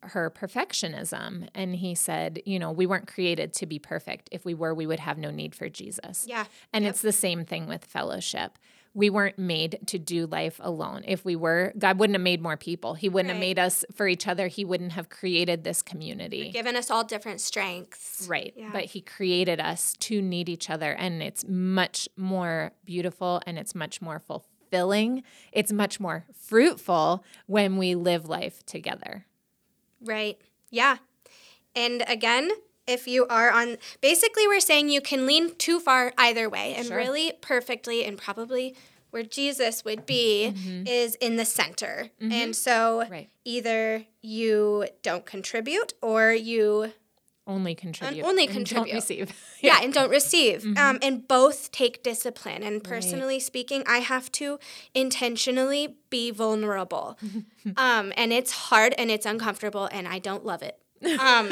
her 0.03 0.29
perfectionism. 0.29 1.47
And 1.53 1.75
he 1.75 1.95
said, 1.95 2.41
you 2.45 2.59
know, 2.59 2.71
we 2.71 2.85
weren't 2.85 3.07
created 3.07 3.53
to 3.53 3.65
be 3.65 3.79
perfect. 3.79 4.29
If 4.31 4.45
we 4.45 4.53
were, 4.53 4.73
we 4.73 4.87
would 4.87 4.99
have 4.99 5.17
no 5.17 5.31
need 5.31 5.55
for 5.55 5.69
Jesus. 5.69 6.25
Yeah. 6.27 6.45
And 6.73 6.83
yep. 6.83 6.91
it's 6.91 7.01
the 7.01 7.11
same 7.11 7.45
thing 7.45 7.67
with 7.67 7.85
fellowship. 7.85 8.57
We 8.93 9.09
weren't 9.09 9.39
made 9.39 9.79
to 9.87 9.97
do 9.97 10.27
life 10.27 10.59
alone. 10.61 11.03
If 11.07 11.23
we 11.23 11.37
were, 11.37 11.71
God 11.77 11.97
wouldn't 11.97 12.15
have 12.15 12.21
made 12.21 12.41
more 12.41 12.57
people. 12.57 12.93
He 12.93 13.07
wouldn't 13.07 13.29
right. 13.29 13.35
have 13.35 13.39
made 13.39 13.57
us 13.57 13.85
for 13.95 14.05
each 14.05 14.27
other. 14.27 14.47
He 14.47 14.65
wouldn't 14.65 14.91
have 14.91 15.07
created 15.07 15.63
this 15.63 15.81
community. 15.81 16.51
Given 16.51 16.75
us 16.75 16.91
all 16.91 17.05
different 17.05 17.39
strengths. 17.39 18.27
Right. 18.29 18.53
Yeah. 18.53 18.71
But 18.73 18.85
He 18.85 18.99
created 18.99 19.61
us 19.61 19.93
to 19.99 20.21
need 20.21 20.49
each 20.49 20.69
other. 20.69 20.91
And 20.91 21.23
it's 21.23 21.45
much 21.47 22.09
more 22.17 22.73
beautiful 22.83 23.41
and 23.47 23.57
it's 23.57 23.73
much 23.73 24.01
more 24.01 24.19
fulfilling. 24.19 25.23
It's 25.53 25.71
much 25.71 26.01
more 26.01 26.25
fruitful 26.33 27.23
when 27.45 27.77
we 27.77 27.95
live 27.95 28.27
life 28.27 28.65
together. 28.65 29.25
Right. 30.03 30.39
Yeah. 30.69 30.97
And 31.75 32.03
again, 32.07 32.51
if 32.87 33.07
you 33.07 33.25
are 33.27 33.51
on 33.51 33.77
basically 34.01 34.47
we're 34.47 34.59
saying 34.59 34.89
you 34.89 35.01
can 35.01 35.25
lean 35.25 35.55
too 35.55 35.79
far 35.79 36.13
either 36.17 36.49
way 36.49 36.73
and 36.75 36.87
sure. 36.87 36.97
really 36.97 37.33
perfectly 37.41 38.03
and 38.03 38.17
probably 38.17 38.75
where 39.11 39.23
Jesus 39.23 39.85
would 39.85 40.05
be 40.05 40.53
mm-hmm. 40.55 40.87
is 40.87 41.15
in 41.15 41.35
the 41.35 41.45
center. 41.45 42.09
Mm-hmm. 42.21 42.31
And 42.31 42.55
so 42.55 43.05
right. 43.09 43.29
either 43.45 44.05
you 44.21 44.87
don't 45.03 45.25
contribute 45.25 45.93
or 46.01 46.31
you 46.31 46.93
only 47.47 47.75
contribute. 47.75 48.23
only 48.23 48.47
contribute. 48.47 48.86
Don't 48.86 48.95
receive. 48.95 49.34
yeah. 49.62 49.77
yeah. 49.77 49.84
and 49.84 49.93
don't 49.93 50.10
receive. 50.10 50.62
Mm-hmm. 50.62 50.77
Um, 50.77 50.99
and 51.01 51.27
both 51.27 51.71
take 51.71 52.04
discipline. 52.04 52.63
And 52.63 52.84
personally 52.84 53.36
right. 53.36 53.41
speaking, 53.41 53.84
I 53.88 53.97
have 53.99 54.32
to 54.34 54.60
intentionally 54.93 55.97
be 56.10 56.32
vulnerable. 56.32 57.17
um, 57.77 58.13
and 58.15 58.32
it's 58.32 58.51
hard 58.51 58.93
and 58.97 59.10
it's 59.10 59.25
uncomfortable, 59.25 59.89
and 59.91 60.08
I 60.08 60.19
don't 60.19 60.45
love 60.45 60.62
it. 60.62 60.77
um, 61.19 61.49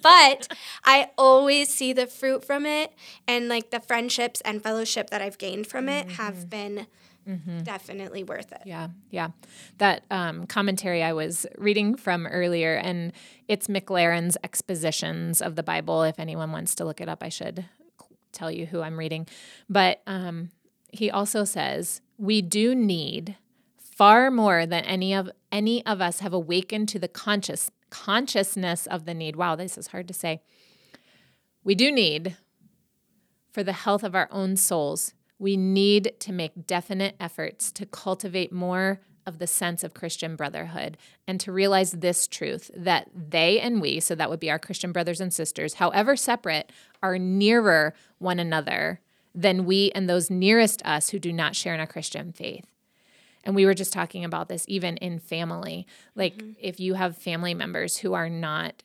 but 0.00 0.46
I 0.84 1.10
always 1.18 1.74
see 1.74 1.92
the 1.92 2.06
fruit 2.06 2.44
from 2.44 2.66
it, 2.66 2.92
and 3.26 3.48
like 3.48 3.70
the 3.70 3.80
friendships 3.80 4.40
and 4.42 4.62
fellowship 4.62 5.10
that 5.10 5.20
I've 5.20 5.38
gained 5.38 5.66
from 5.66 5.88
it 5.88 6.06
mm-hmm. 6.06 6.22
have 6.22 6.48
been 6.48 6.86
mm-hmm. 7.30 7.60
definitely 7.60 8.24
worth 8.24 8.52
it. 8.52 8.62
Yeah, 8.64 8.88
yeah. 9.10 9.28
That 9.78 10.04
um, 10.10 10.46
commentary 10.46 11.02
I 11.02 11.12
was 11.12 11.46
reading 11.56 11.94
from 11.94 12.26
earlier, 12.26 12.74
and 12.74 13.12
it's 13.48 13.68
Maclaren's 13.68 14.36
expositions 14.42 15.40
of 15.40 15.56
the 15.56 15.62
Bible. 15.62 16.02
If 16.02 16.18
anyone 16.18 16.52
wants 16.52 16.74
to 16.76 16.84
look 16.84 17.00
it 17.00 17.08
up, 17.08 17.22
I 17.22 17.28
should 17.28 17.64
tell 18.32 18.50
you 18.50 18.66
who 18.66 18.80
I'm 18.80 18.98
reading. 18.98 19.26
But 19.68 20.02
um, 20.06 20.50
he 20.92 21.10
also 21.10 21.44
says 21.44 22.00
we 22.18 22.42
do 22.42 22.74
need 22.74 23.36
far 23.76 24.30
more 24.30 24.66
than 24.66 24.84
any 24.84 25.14
of 25.14 25.30
any 25.52 25.84
of 25.86 26.00
us 26.00 26.20
have 26.20 26.32
awakened 26.32 26.88
to 26.90 26.98
the 26.98 27.08
conscious 27.08 27.70
consciousness 27.90 28.86
of 28.86 29.04
the 29.04 29.14
need. 29.14 29.36
Wow, 29.36 29.56
this 29.56 29.76
is 29.76 29.88
hard 29.88 30.08
to 30.08 30.14
say. 30.14 30.42
We 31.64 31.74
do 31.74 31.90
need 31.90 32.36
for 33.52 33.62
the 33.62 33.72
health 33.72 34.04
of 34.04 34.14
our 34.14 34.28
own 34.30 34.56
souls 34.56 35.12
we 35.40 35.56
need 35.56 36.12
to 36.20 36.32
make 36.32 36.66
definite 36.66 37.16
efforts 37.18 37.72
to 37.72 37.86
cultivate 37.86 38.52
more 38.52 39.00
of 39.26 39.38
the 39.38 39.46
sense 39.46 39.82
of 39.82 39.94
Christian 39.94 40.36
brotherhood 40.36 40.98
and 41.26 41.40
to 41.40 41.50
realize 41.50 41.92
this 41.92 42.26
truth 42.26 42.70
that 42.76 43.08
they 43.14 43.58
and 43.58 43.80
we, 43.80 44.00
so 44.00 44.14
that 44.14 44.28
would 44.28 44.38
be 44.38 44.50
our 44.50 44.58
Christian 44.58 44.92
brothers 44.92 45.20
and 45.20 45.32
sisters, 45.32 45.74
however 45.74 46.14
separate, 46.14 46.70
are 47.02 47.18
nearer 47.18 47.94
one 48.18 48.38
another 48.38 49.00
than 49.34 49.64
we 49.64 49.90
and 49.94 50.08
those 50.08 50.30
nearest 50.30 50.84
us 50.84 51.10
who 51.10 51.18
do 51.18 51.32
not 51.32 51.56
share 51.56 51.72
in 51.72 51.80
our 51.80 51.86
Christian 51.86 52.32
faith. 52.32 52.66
And 53.42 53.54
we 53.54 53.64
were 53.64 53.74
just 53.74 53.94
talking 53.94 54.24
about 54.24 54.48
this 54.48 54.66
even 54.68 54.98
in 54.98 55.18
family. 55.18 55.86
Like, 56.14 56.36
mm-hmm. 56.36 56.52
if 56.60 56.78
you 56.78 56.94
have 56.94 57.16
family 57.16 57.54
members 57.54 57.98
who 57.98 58.12
are 58.12 58.28
not 58.28 58.82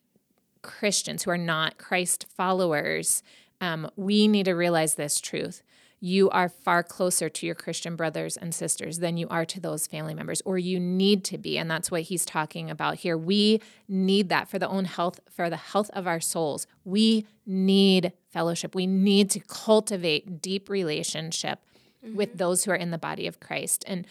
Christians, 0.62 1.24
who 1.24 1.32
are 1.32 1.38
not 1.38 1.78
Christ 1.78 2.26
followers, 2.30 3.24
um, 3.60 3.90
we 3.98 4.30
need 4.30 4.46
to 4.46 4.54
realize 4.54 4.96
this 4.96 5.20
truth 5.20 5.62
you 6.06 6.30
are 6.30 6.48
far 6.48 6.84
closer 6.84 7.30
to 7.30 7.48
your 7.48 7.56
Christian 7.56 7.96
brothers 7.96 8.38
and 8.38 8.54
sisters 8.54 9.00
than 9.00 9.18
you 9.18 9.28
are 9.30 9.44
to 9.44 9.60
those 9.60 9.88
family 9.88 10.14
members, 10.14 10.40
or 10.46 10.56
you 10.56 10.80
need 10.80 11.24
to 11.24 11.36
be. 11.40 11.58
And 11.58 11.70
that's 11.70 11.90
what 11.90 12.04
he's 12.04 12.24
talking 12.24 12.70
about 12.70 12.98
here. 12.98 13.18
We 13.18 13.60
need 13.88 14.30
that 14.30 14.48
for 14.48 14.60
the 14.60 14.68
own 14.68 14.86
health, 14.86 15.20
for 15.32 15.50
the 15.50 15.58
health 15.58 15.90
of 15.94 16.06
our 16.06 16.20
souls. 16.20 16.68
We 16.84 17.26
need 17.48 18.14
fellowship. 18.30 18.76
We 18.76 18.86
need 18.86 19.32
to 19.32 19.40
cultivate 19.40 20.44
deep 20.44 20.70
relationship 20.70 21.58
mm-hmm. 22.06 22.16
with 22.16 22.38
those 22.38 22.66
who 22.66 22.72
are 22.72 22.76
in 22.76 22.92
the 22.92 23.00
body 23.00 23.26
of 23.26 23.40
Christ. 23.40 23.84
And 23.88 24.06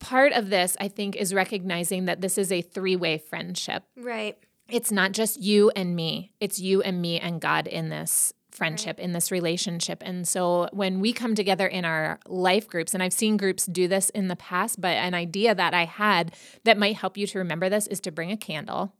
part 0.00 0.32
of 0.32 0.50
this, 0.50 0.76
I 0.80 0.88
think, 0.88 1.14
is 1.14 1.32
recognizing 1.32 2.06
that 2.06 2.22
this 2.22 2.36
is 2.36 2.50
a 2.50 2.60
three 2.60 2.96
way 2.96 3.18
friendship. 3.18 3.84
Right. 3.96 4.36
It's 4.68 4.90
not 4.90 5.12
just 5.12 5.40
you 5.40 5.70
and 5.76 5.94
me, 5.94 6.32
it's 6.40 6.58
you 6.58 6.82
and 6.82 7.00
me 7.00 7.20
and 7.20 7.40
God 7.40 7.68
in 7.68 7.88
this 7.88 8.32
friendship 8.52 8.98
right. 8.98 9.04
in 9.04 9.12
this 9.12 9.30
relationship. 9.30 10.02
And 10.04 10.28
so 10.28 10.68
when 10.72 11.00
we 11.00 11.12
come 11.12 11.34
together 11.34 11.66
in 11.66 11.84
our 11.84 12.20
life 12.26 12.68
groups, 12.68 12.94
and 12.94 13.02
I've 13.02 13.12
seen 13.12 13.36
groups 13.36 13.66
do 13.66 13.88
this 13.88 14.10
in 14.10 14.28
the 14.28 14.36
past, 14.36 14.80
but 14.80 14.96
an 14.96 15.14
idea 15.14 15.54
that 15.54 15.74
I 15.74 15.86
had 15.86 16.34
that 16.64 16.78
might 16.78 16.96
help 16.96 17.16
you 17.16 17.26
to 17.26 17.38
remember 17.38 17.68
this 17.68 17.86
is 17.86 18.00
to 18.00 18.12
bring 18.12 18.30
a 18.30 18.36
candle 18.36 18.92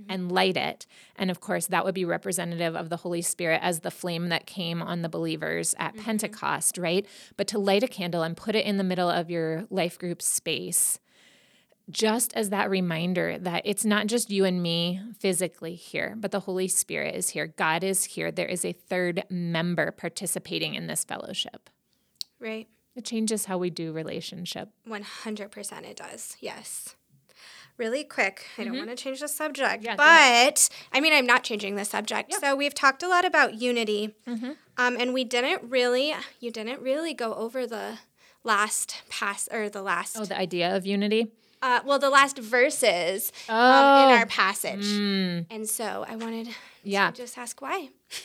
mm-hmm. 0.00 0.10
and 0.10 0.32
light 0.32 0.56
it. 0.56 0.86
And 1.16 1.30
of 1.30 1.40
course, 1.40 1.66
that 1.66 1.84
would 1.84 1.94
be 1.94 2.04
representative 2.04 2.76
of 2.76 2.88
the 2.88 2.98
Holy 2.98 3.22
Spirit 3.22 3.60
as 3.62 3.80
the 3.80 3.90
flame 3.90 4.28
that 4.28 4.46
came 4.46 4.80
on 4.80 5.02
the 5.02 5.08
believers 5.08 5.74
at 5.78 5.94
mm-hmm. 5.94 6.04
Pentecost, 6.04 6.78
right? 6.78 7.06
But 7.36 7.48
to 7.48 7.58
light 7.58 7.82
a 7.82 7.88
candle 7.88 8.22
and 8.22 8.36
put 8.36 8.54
it 8.54 8.64
in 8.64 8.76
the 8.76 8.84
middle 8.84 9.10
of 9.10 9.30
your 9.30 9.66
life 9.70 9.98
group 9.98 10.22
space 10.22 11.00
just 11.90 12.34
as 12.34 12.50
that 12.50 12.68
reminder 12.70 13.38
that 13.38 13.62
it's 13.64 13.84
not 13.84 14.06
just 14.06 14.30
you 14.30 14.44
and 14.44 14.62
me 14.62 15.00
physically 15.18 15.74
here, 15.74 16.14
but 16.16 16.30
the 16.30 16.40
Holy 16.40 16.68
Spirit 16.68 17.14
is 17.14 17.30
here. 17.30 17.46
God 17.46 17.82
is 17.82 18.04
here. 18.04 18.30
There 18.30 18.46
is 18.46 18.64
a 18.64 18.72
third 18.72 19.24
member 19.30 19.90
participating 19.90 20.74
in 20.74 20.86
this 20.86 21.04
fellowship. 21.04 21.70
Right. 22.38 22.68
It 22.94 23.04
changes 23.04 23.46
how 23.46 23.58
we 23.58 23.70
do 23.70 23.92
relationship. 23.92 24.70
100% 24.88 25.84
it 25.84 25.96
does. 25.96 26.36
Yes. 26.40 26.96
Really 27.76 28.02
quick, 28.02 28.44
I 28.58 28.64
don't 28.64 28.72
mm-hmm. 28.72 28.86
want 28.86 28.98
to 28.98 29.02
change 29.02 29.20
the 29.20 29.28
subject, 29.28 29.84
yeah, 29.84 29.94
but 29.94 30.68
I 30.92 31.00
mean, 31.00 31.12
I'm 31.12 31.26
not 31.26 31.44
changing 31.44 31.76
the 31.76 31.84
subject. 31.84 32.32
Yeah. 32.32 32.38
So 32.40 32.56
we've 32.56 32.74
talked 32.74 33.04
a 33.04 33.08
lot 33.08 33.24
about 33.24 33.54
unity, 33.54 34.16
mm-hmm. 34.26 34.50
um, 34.76 34.96
and 34.98 35.14
we 35.14 35.22
didn't 35.22 35.62
really, 35.70 36.12
you 36.40 36.50
didn't 36.50 36.82
really 36.82 37.14
go 37.14 37.34
over 37.34 37.68
the 37.68 38.00
last 38.42 39.02
pass 39.08 39.48
or 39.52 39.68
the 39.68 39.82
last. 39.82 40.16
Oh, 40.18 40.24
the 40.24 40.36
idea 40.36 40.74
of 40.74 40.86
unity 40.86 41.30
uh, 41.62 41.80
well, 41.84 41.98
the 41.98 42.10
last 42.10 42.38
verses 42.38 43.32
oh. 43.48 43.54
um, 43.54 44.10
in 44.10 44.18
our 44.18 44.26
passage. 44.26 44.86
Mm. 44.86 45.46
And 45.50 45.68
so 45.68 46.04
I 46.08 46.16
wanted 46.16 46.48
yeah. 46.82 47.10
to 47.10 47.16
just 47.16 47.36
ask 47.36 47.60
why. 47.60 47.88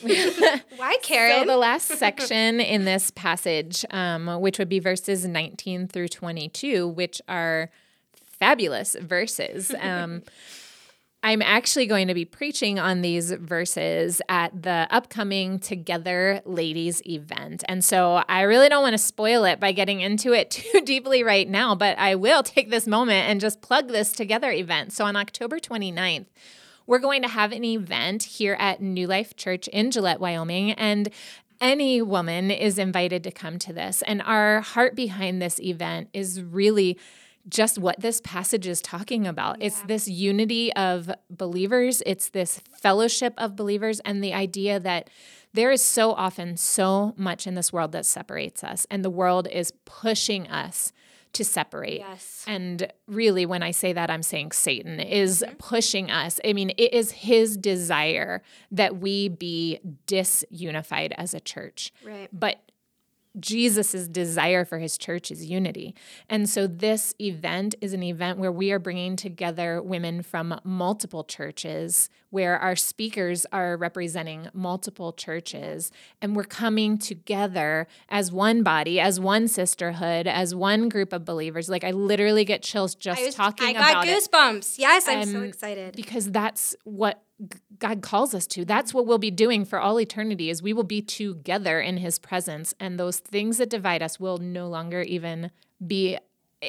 why, 0.76 0.96
Karen? 1.02 1.40
So 1.40 1.44
the 1.46 1.56
last 1.56 1.88
section 1.88 2.60
in 2.60 2.84
this 2.84 3.10
passage, 3.10 3.84
um, 3.90 4.40
which 4.40 4.58
would 4.58 4.68
be 4.68 4.78
verses 4.78 5.26
19 5.26 5.88
through 5.88 6.08
22, 6.08 6.88
which 6.88 7.20
are 7.28 7.70
fabulous 8.14 8.96
verses. 9.00 9.74
Um, 9.80 10.22
I'm 11.24 11.40
actually 11.40 11.86
going 11.86 12.08
to 12.08 12.14
be 12.14 12.26
preaching 12.26 12.78
on 12.78 13.00
these 13.00 13.32
verses 13.32 14.20
at 14.28 14.62
the 14.62 14.86
upcoming 14.90 15.58
Together 15.58 16.42
Ladies 16.44 17.00
event. 17.06 17.64
And 17.66 17.82
so 17.82 18.22
I 18.28 18.42
really 18.42 18.68
don't 18.68 18.82
want 18.82 18.92
to 18.92 18.98
spoil 18.98 19.46
it 19.46 19.58
by 19.58 19.72
getting 19.72 20.02
into 20.02 20.34
it 20.34 20.50
too 20.50 20.82
deeply 20.82 21.22
right 21.22 21.48
now, 21.48 21.74
but 21.74 21.98
I 21.98 22.14
will 22.14 22.42
take 22.42 22.68
this 22.68 22.86
moment 22.86 23.26
and 23.26 23.40
just 23.40 23.62
plug 23.62 23.88
this 23.88 24.12
Together 24.12 24.52
event. 24.52 24.92
So 24.92 25.06
on 25.06 25.16
October 25.16 25.58
29th, 25.58 26.26
we're 26.86 26.98
going 26.98 27.22
to 27.22 27.28
have 27.28 27.52
an 27.52 27.64
event 27.64 28.24
here 28.24 28.54
at 28.60 28.82
New 28.82 29.06
Life 29.06 29.34
Church 29.34 29.66
in 29.68 29.90
Gillette, 29.90 30.20
Wyoming. 30.20 30.72
And 30.72 31.08
any 31.58 32.02
woman 32.02 32.50
is 32.50 32.78
invited 32.78 33.24
to 33.24 33.30
come 33.30 33.58
to 33.60 33.72
this. 33.72 34.02
And 34.02 34.20
our 34.20 34.60
heart 34.60 34.94
behind 34.94 35.40
this 35.40 35.58
event 35.58 36.10
is 36.12 36.42
really 36.42 36.98
just 37.48 37.78
what 37.78 38.00
this 38.00 38.20
passage 38.22 38.66
is 38.66 38.80
talking 38.80 39.26
about. 39.26 39.60
Yeah. 39.60 39.66
It's 39.66 39.80
this 39.82 40.08
unity 40.08 40.72
of 40.74 41.10
believers, 41.30 42.02
it's 42.06 42.30
this 42.30 42.60
fellowship 42.80 43.34
of 43.36 43.56
believers, 43.56 44.00
and 44.00 44.22
the 44.22 44.32
idea 44.32 44.80
that 44.80 45.10
there 45.52 45.70
is 45.70 45.82
so 45.82 46.12
often 46.12 46.56
so 46.56 47.14
much 47.16 47.46
in 47.46 47.54
this 47.54 47.72
world 47.72 47.92
that 47.92 48.06
separates 48.06 48.64
us, 48.64 48.86
and 48.90 49.04
the 49.04 49.10
world 49.10 49.46
is 49.48 49.72
pushing 49.84 50.48
us 50.48 50.92
to 51.34 51.44
separate. 51.44 51.98
Yes. 51.98 52.44
And 52.46 52.90
really, 53.06 53.44
when 53.44 53.62
I 53.62 53.72
say 53.72 53.92
that, 53.92 54.10
I'm 54.10 54.22
saying 54.22 54.52
Satan 54.52 55.00
is 55.00 55.44
mm-hmm. 55.46 55.56
pushing 55.56 56.10
us. 56.10 56.40
I 56.44 56.52
mean, 56.52 56.70
it 56.70 56.94
is 56.94 57.10
his 57.10 57.56
desire 57.56 58.42
that 58.70 58.98
we 58.98 59.28
be 59.28 59.80
disunified 60.06 61.12
as 61.18 61.34
a 61.34 61.40
church. 61.40 61.92
Right. 62.04 62.28
But 62.32 62.60
Jesus' 63.40 64.06
desire 64.06 64.64
for 64.64 64.78
his 64.78 64.96
church 64.96 65.30
is 65.30 65.44
unity. 65.44 65.94
And 66.28 66.48
so 66.48 66.66
this 66.68 67.14
event 67.20 67.74
is 67.80 67.92
an 67.92 68.02
event 68.04 68.38
where 68.38 68.52
we 68.52 68.70
are 68.70 68.78
bringing 68.78 69.16
together 69.16 69.82
women 69.82 70.22
from 70.22 70.60
multiple 70.62 71.24
churches, 71.24 72.08
where 72.30 72.56
our 72.58 72.76
speakers 72.76 73.44
are 73.52 73.76
representing 73.76 74.48
multiple 74.52 75.12
churches, 75.12 75.90
and 76.22 76.36
we're 76.36 76.44
coming 76.44 76.96
together 76.96 77.88
as 78.08 78.30
one 78.30 78.62
body, 78.62 79.00
as 79.00 79.18
one 79.18 79.48
sisterhood, 79.48 80.26
as 80.28 80.54
one 80.54 80.88
group 80.88 81.12
of 81.12 81.24
believers. 81.24 81.68
Like 81.68 81.82
I 81.82 81.90
literally 81.90 82.44
get 82.44 82.62
chills 82.62 82.94
just 82.94 83.20
was- 83.24 83.34
talking 83.34 83.74
about 83.76 83.82
it. 83.82 83.84
I 83.90 83.92
got 83.94 84.08
it 84.08 84.30
goosebumps. 84.30 84.78
Yes, 84.78 85.08
I'm 85.08 85.24
so 85.24 85.38
Um, 85.38 85.44
excited. 85.44 85.96
because 85.96 86.30
that's 86.30 86.76
what 86.84 87.23
God 87.78 88.02
calls 88.02 88.34
us 88.34 88.46
to. 88.48 88.64
That's 88.64 88.94
what 88.94 89.06
we'll 89.06 89.18
be 89.18 89.30
doing 89.30 89.64
for 89.64 89.80
all 89.80 90.00
eternity 90.00 90.50
is 90.50 90.62
we 90.62 90.72
will 90.72 90.84
be 90.84 91.02
together 91.02 91.80
in 91.80 91.96
his 91.96 92.18
presence 92.18 92.74
and 92.78 92.98
those 92.98 93.18
things 93.18 93.58
that 93.58 93.68
divide 93.68 94.02
us 94.02 94.20
will 94.20 94.38
no 94.38 94.68
longer 94.68 95.02
even 95.02 95.50
be 95.84 96.18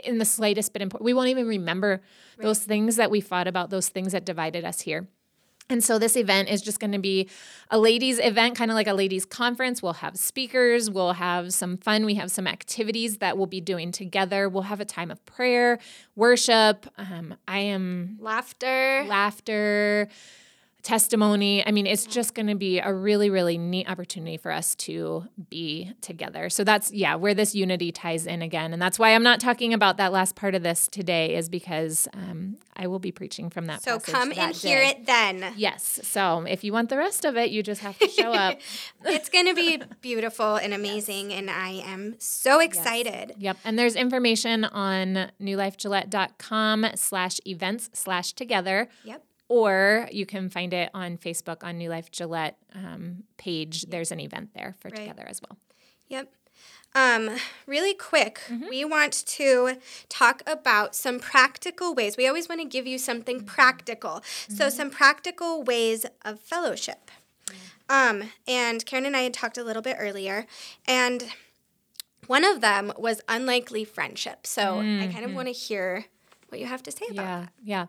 in 0.03 0.17
the 0.17 0.25
slightest 0.25 0.73
bit 0.73 0.81
important. 0.81 1.05
We 1.05 1.13
won't 1.13 1.29
even 1.29 1.47
remember 1.47 2.01
those 2.39 2.59
things 2.59 2.95
that 2.97 3.11
we 3.11 3.21
fought 3.21 3.47
about, 3.47 3.69
those 3.69 3.89
things 3.89 4.11
that 4.11 4.25
divided 4.25 4.65
us 4.65 4.81
here. 4.81 5.07
And 5.67 5.83
so 5.83 5.97
this 5.97 6.15
event 6.15 6.49
is 6.49 6.61
just 6.61 6.79
going 6.79 6.91
to 6.91 6.99
be 6.99 7.27
a 7.71 7.79
ladies 7.79 8.19
event, 8.19 8.55
kind 8.55 8.69
of 8.69 8.75
like 8.75 8.85
a 8.85 8.93
ladies 8.93 9.25
conference. 9.25 9.81
We'll 9.81 9.93
have 9.93 10.15
speakers, 10.15 10.91
we'll 10.91 11.13
have 11.13 11.53
some 11.53 11.77
fun, 11.77 12.05
we 12.05 12.15
have 12.15 12.29
some 12.29 12.45
activities 12.45 13.17
that 13.17 13.35
we'll 13.35 13.47
be 13.47 13.61
doing 13.61 13.91
together. 13.91 14.47
We'll 14.47 14.63
have 14.63 14.79
a 14.79 14.85
time 14.85 15.09
of 15.09 15.25
prayer, 15.25 15.79
worship. 16.15 16.85
Um, 16.99 17.35
I 17.47 17.59
am 17.59 18.17
Laughter. 18.19 19.05
laughter, 19.07 20.07
testimony. 20.85 21.65
I 21.65 21.71
mean, 21.71 21.87
it's 21.87 22.05
just 22.05 22.35
going 22.35 22.45
to 22.45 22.55
be 22.55 22.79
a 22.79 22.93
really, 22.93 23.29
really 23.31 23.57
neat 23.57 23.89
opportunity 23.89 24.37
for 24.37 24.51
us 24.51 24.75
to 24.75 25.25
be 25.49 25.91
together. 25.99 26.49
So 26.49 26.63
that's, 26.63 26.93
yeah, 26.93 27.15
where 27.15 27.33
this 27.33 27.55
unity 27.55 27.91
ties 27.91 28.27
in 28.27 28.43
again. 28.43 28.71
And 28.71 28.81
that's 28.81 28.99
why 28.99 29.15
I'm 29.15 29.23
not 29.23 29.39
talking 29.39 29.73
about 29.73 29.97
that 29.97 30.13
last 30.13 30.35
part 30.35 30.53
of 30.53 30.61
this 30.61 30.87
today, 30.87 31.35
is 31.35 31.49
because 31.49 32.07
um, 32.13 32.57
I 32.75 32.85
will 32.85 32.99
be 32.99 33.11
preaching 33.11 33.49
from 33.49 33.65
that 33.65 33.83
so 33.83 33.99
come 33.99 34.29
that 34.29 34.37
and 34.37 34.55
hear 34.55 34.79
it 34.79 35.07
then. 35.07 35.53
Yes. 35.57 35.99
So 36.03 36.45
if 36.47 36.63
you 36.63 36.71
want 36.71 36.89
the 36.89 36.97
rest 36.97 37.25
of 37.25 37.35
it, 37.35 37.49
you 37.49 37.63
just 37.63 37.81
have 37.81 37.97
to 37.97 38.07
show 38.07 38.31
up. 38.31 38.59
it's 39.05 39.29
going 39.29 39.47
to 39.47 39.55
be 39.55 39.81
beautiful 40.01 40.55
and 40.55 40.71
amazing, 40.71 41.33
and 41.33 41.49
I 41.49 41.81
am 41.83 42.15
so 42.19 42.59
excited. 42.59 43.33
Yep. 43.39 43.57
And 43.65 43.79
there's 43.79 43.95
information 43.95 44.65
on 44.65 45.31
newlifegillette.com 45.41 46.85
slash 46.93 47.39
events 47.47 47.89
slash 47.93 48.33
together. 48.33 48.87
Yep. 49.03 49.23
Or 49.47 50.07
you 50.11 50.25
can 50.25 50.49
find 50.49 50.73
it 50.73 50.89
on 50.93 51.17
Facebook 51.17 51.63
on 51.63 51.77
New 51.77 51.89
Life 51.89 52.11
Gillette 52.11 52.57
um, 52.73 53.23
page. 53.37 53.83
There's 53.83 54.11
an 54.11 54.19
event 54.19 54.51
there 54.55 54.75
for 54.79 54.89
Right. 54.89 54.97
together 55.01 55.25
as 55.27 55.41
well. 55.41 55.57
Yep. 56.07 56.31
Um, 56.95 57.29
really 57.67 57.93
quick, 57.93 58.39
we 58.69 58.85
want 58.85 59.11
to 59.27 59.77
talk 60.07 60.41
about 60.47 60.95
some 60.95 61.19
practical 61.19 61.93
ways. 61.93 62.15
We 62.15 62.25
always 62.25 62.47
want 62.47 62.61
to 62.61 62.67
give 62.67 62.87
you 62.87 62.97
something 62.97 63.43
practical. 63.43 64.23
So, 64.47 64.69
some 64.69 64.89
practical 64.89 65.61
ways 65.61 66.05
of 66.23 66.39
fellowship. 66.39 67.11
Um, 67.89 68.31
and 68.47 68.85
Karen 68.85 69.05
and 69.05 69.15
I 69.17 69.23
had 69.23 69.33
talked 69.33 69.57
a 69.57 69.63
little 69.63 69.81
bit 69.81 69.97
earlier, 69.99 70.47
and 70.87 71.25
one 72.27 72.45
of 72.45 72.61
them 72.61 72.93
was 72.97 73.19
unlikely 73.27 73.83
friendship. 73.83 74.47
So, 74.47 74.79
I 74.79 75.09
kind 75.11 75.25
of 75.25 75.33
want 75.33 75.49
to 75.49 75.53
hear 75.53 76.05
what 76.47 76.61
you 76.61 76.65
have 76.65 76.81
to 76.83 76.91
say 76.91 77.07
about 77.11 77.25
Yeah, 77.25 77.45
yeah. 77.61 77.85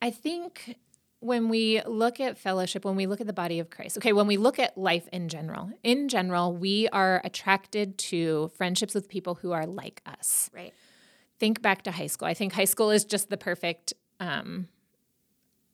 I 0.00 0.10
think 0.10 0.76
when 1.20 1.48
we 1.48 1.82
look 1.86 2.20
at 2.20 2.38
fellowship, 2.38 2.84
when 2.84 2.96
we 2.96 3.06
look 3.06 3.20
at 3.20 3.26
the 3.26 3.32
body 3.32 3.58
of 3.58 3.70
Christ, 3.70 3.96
okay, 3.98 4.12
when 4.12 4.26
we 4.26 4.36
look 4.36 4.58
at 4.58 4.76
life 4.76 5.08
in 5.12 5.28
general, 5.28 5.70
in 5.82 6.08
general, 6.08 6.54
we 6.54 6.88
are 6.90 7.20
attracted 7.24 7.98
to 7.98 8.50
friendships 8.56 8.94
with 8.94 9.08
people 9.08 9.36
who 9.36 9.52
are 9.52 9.66
like 9.66 10.02
us. 10.06 10.50
Right. 10.54 10.74
Think 11.38 11.62
back 11.62 11.82
to 11.82 11.90
high 11.90 12.06
school. 12.06 12.28
I 12.28 12.34
think 12.34 12.52
high 12.52 12.64
school 12.64 12.90
is 12.90 13.04
just 13.04 13.30
the 13.30 13.36
perfect 13.36 13.92
um, 14.20 14.68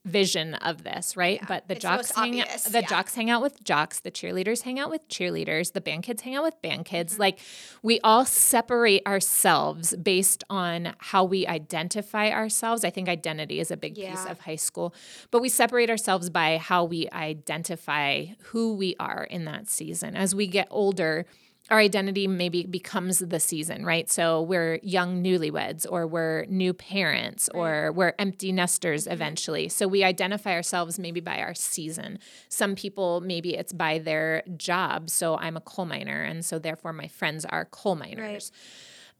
vision 0.05 0.53
of 0.55 0.83
this, 0.83 1.15
right? 1.15 1.41
but 1.47 1.67
the 1.67 1.75
it's 1.75 1.83
the 1.83 1.87
jocks 1.87 2.11
hang 2.11 2.41
obvious, 2.41 2.63
the 2.63 2.81
yeah. 2.81 2.87
jocks 2.87 3.15
hang 3.15 3.29
out 3.29 3.41
with 3.41 3.63
jocks, 3.63 3.99
the 3.99 4.11
cheerleaders 4.11 4.63
hang 4.63 4.79
out 4.79 4.89
with 4.89 5.07
cheerleaders, 5.07 5.73
the 5.73 5.81
band 5.81 6.03
kids 6.03 6.21
hang 6.23 6.35
out 6.35 6.43
with 6.43 6.61
band 6.61 6.85
kids. 6.85 7.13
Mm-hmm. 7.13 7.21
Like 7.21 7.39
we 7.81 7.99
all 8.01 8.25
separate 8.25 9.05
ourselves 9.07 9.95
based 9.95 10.43
on 10.49 10.93
how 10.97 11.23
we 11.23 11.47
identify 11.47 12.29
ourselves. 12.29 12.83
I 12.83 12.89
think 12.89 13.07
identity 13.07 13.59
is 13.59 13.71
a 13.71 13.77
big 13.77 13.95
piece 13.95 14.25
of 14.25 14.41
high 14.41 14.57
school, 14.57 14.93
but 15.31 15.41
we 15.41 15.49
separate 15.49 15.89
ourselves 15.89 16.29
by 16.29 16.57
how 16.57 16.83
we 16.83 17.09
identify 17.11 18.25
who 18.45 18.75
we 18.75 18.95
are 18.99 19.23
in 19.23 19.45
that 19.45 19.69
season. 19.69 20.15
As 20.15 20.35
we 20.35 20.47
get 20.47 20.67
older, 20.69 21.25
our 21.73 21.79
identity 21.79 22.27
maybe 22.27 22.67
becomes 22.67 23.17
the 23.17 23.39
season, 23.39 23.83
right? 23.83 24.07
So 24.07 24.43
we're 24.43 24.79
young 24.83 25.23
newlyweds, 25.23 25.87
or 25.89 26.05
we're 26.05 26.45
new 26.45 26.71
parents, 26.71 27.49
or 27.51 27.91
we're 27.91 28.13
empty 28.19 28.51
nesters 28.51 29.07
eventually. 29.07 29.69
So 29.69 29.87
we 29.87 30.03
identify 30.03 30.51
ourselves 30.51 30.99
maybe 30.99 31.19
by 31.19 31.39
our 31.39 31.55
season. 31.55 32.19
Some 32.47 32.75
people, 32.75 33.21
maybe 33.21 33.55
it's 33.55 33.73
by 33.73 33.97
their 33.97 34.43
job. 34.55 35.09
So 35.09 35.35
I'm 35.37 35.57
a 35.57 35.61
coal 35.61 35.85
miner, 35.85 36.21
and 36.21 36.45
so 36.45 36.59
therefore 36.59 36.93
my 36.93 37.07
friends 37.07 37.43
are 37.43 37.65
coal 37.65 37.95
miners. 37.95 38.51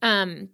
Um, 0.04 0.50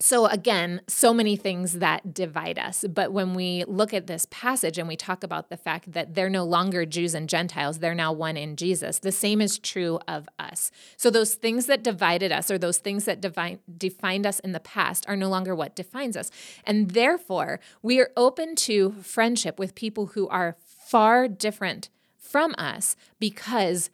so 0.00 0.26
again, 0.26 0.80
so 0.86 1.12
many 1.12 1.34
things 1.34 1.74
that 1.74 2.14
divide 2.14 2.56
us. 2.56 2.84
But 2.88 3.12
when 3.12 3.34
we 3.34 3.64
look 3.66 3.92
at 3.92 4.06
this 4.06 4.28
passage 4.30 4.78
and 4.78 4.86
we 4.86 4.96
talk 4.96 5.24
about 5.24 5.50
the 5.50 5.56
fact 5.56 5.92
that 5.92 6.14
they're 6.14 6.30
no 6.30 6.44
longer 6.44 6.86
Jews 6.86 7.14
and 7.14 7.28
Gentiles, 7.28 7.80
they're 7.80 7.96
now 7.96 8.12
one 8.12 8.36
in 8.36 8.54
Jesus, 8.54 9.00
the 9.00 9.10
same 9.10 9.40
is 9.40 9.58
true 9.58 9.98
of 10.06 10.28
us. 10.38 10.70
So 10.96 11.10
those 11.10 11.34
things 11.34 11.66
that 11.66 11.82
divided 11.82 12.30
us 12.30 12.48
or 12.48 12.58
those 12.58 12.78
things 12.78 13.06
that 13.06 13.20
defi- 13.20 13.58
defined 13.76 14.24
us 14.24 14.38
in 14.38 14.52
the 14.52 14.60
past 14.60 15.04
are 15.08 15.16
no 15.16 15.28
longer 15.28 15.54
what 15.54 15.74
defines 15.74 16.16
us. 16.16 16.30
And 16.64 16.92
therefore, 16.92 17.58
we 17.82 18.00
are 18.00 18.12
open 18.16 18.54
to 18.56 18.92
friendship 19.02 19.58
with 19.58 19.74
people 19.74 20.06
who 20.06 20.28
are 20.28 20.56
far 20.88 21.26
different 21.26 21.88
from 22.16 22.54
us 22.56 22.94
because 23.18 23.90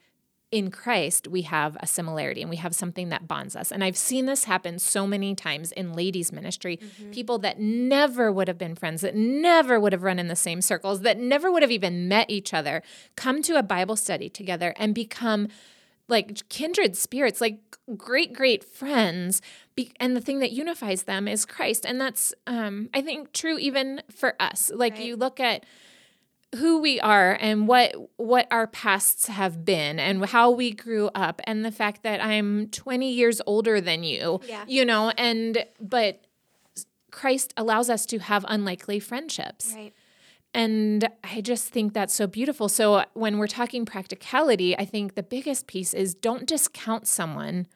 in 0.51 0.71
Christ, 0.71 1.27
we 1.27 1.41
have 1.41 1.75
a 1.79 1.87
similarity 1.87 2.41
and 2.41 2.49
we 2.49 2.55
have 2.57 2.73
something 2.75 3.09
that 3.09 3.27
bonds 3.27 3.55
us. 3.55 3.71
And 3.71 3.83
I've 3.83 3.97
seen 3.97 4.25
this 4.25 4.45
happen 4.45 4.79
so 4.79 5.05
many 5.07 5.35
times 5.35 5.71
in 5.71 5.93
ladies' 5.93 6.31
ministry. 6.31 6.79
People 7.11 7.39
that 7.39 7.59
never 7.59 8.31
would 8.31 8.47
have 8.47 8.57
been 8.57 8.75
friends, 8.75 9.01
that 9.01 9.15
never 9.15 9.79
would 9.79 9.91
have 9.91 10.03
run 10.03 10.19
in 10.19 10.27
the 10.27 10.35
same 10.35 10.61
circles, 10.61 11.01
that 11.01 11.17
never 11.19 11.51
would 11.51 11.61
have 11.63 11.71
even 11.71 12.07
met 12.07 12.29
each 12.29 12.53
other, 12.53 12.83
come 13.15 13.41
to 13.41 13.57
a 13.57 13.63
Bible 13.63 13.95
study 13.95 14.29
together 14.29 14.73
and 14.77 14.93
become 14.95 15.47
like 16.07 16.47
kindred 16.49 16.95
spirits, 16.95 17.41
like 17.41 17.57
great, 17.97 18.31
great 18.31 18.63
friends. 18.63 19.41
Be- 19.75 19.91
and 19.99 20.15
the 20.15 20.21
thing 20.21 20.39
that 20.39 20.51
unifies 20.51 21.03
them 21.03 21.27
is 21.27 21.45
Christ. 21.45 21.85
And 21.85 21.99
that's, 21.99 22.33
um, 22.45 22.89
I 22.93 23.01
think, 23.01 23.33
true 23.33 23.57
even 23.57 24.03
for 24.15 24.35
us. 24.39 24.71
Like 24.73 24.93
Right. 24.93 25.05
you 25.05 25.15
look 25.15 25.39
at, 25.39 25.65
who 26.57 26.79
we 26.79 26.99
are 26.99 27.37
and 27.39 27.67
what 27.67 27.93
what 28.17 28.47
our 28.51 28.67
pasts 28.67 29.27
have 29.27 29.65
been 29.65 29.99
and 29.99 30.25
how 30.25 30.49
we 30.51 30.71
grew 30.71 31.09
up 31.15 31.41
and 31.45 31.63
the 31.65 31.71
fact 31.71 32.03
that 32.03 32.23
I'm 32.23 32.67
20 32.69 33.11
years 33.11 33.41
older 33.45 33.79
than 33.81 34.03
you 34.03 34.39
Yeah. 34.47 34.63
you 34.67 34.85
know 34.85 35.09
and 35.17 35.65
but 35.79 36.21
Christ 37.11 37.53
allows 37.55 37.89
us 37.89 38.05
to 38.07 38.19
have 38.19 38.45
unlikely 38.47 38.99
friendships 38.99 39.73
Right. 39.75 39.93
and 40.53 41.07
I 41.23 41.41
just 41.41 41.69
think 41.69 41.93
that's 41.93 42.13
so 42.13 42.27
beautiful. 42.27 42.67
So 42.69 43.05
when 43.13 43.37
we're 43.37 43.47
talking 43.47 43.85
practicality, 43.85 44.77
I 44.77 44.85
think 44.85 45.15
the 45.15 45.23
biggest 45.23 45.67
piece 45.67 45.93
is 45.93 46.13
don't 46.13 46.45
discount 46.45 47.07
someone 47.07 47.67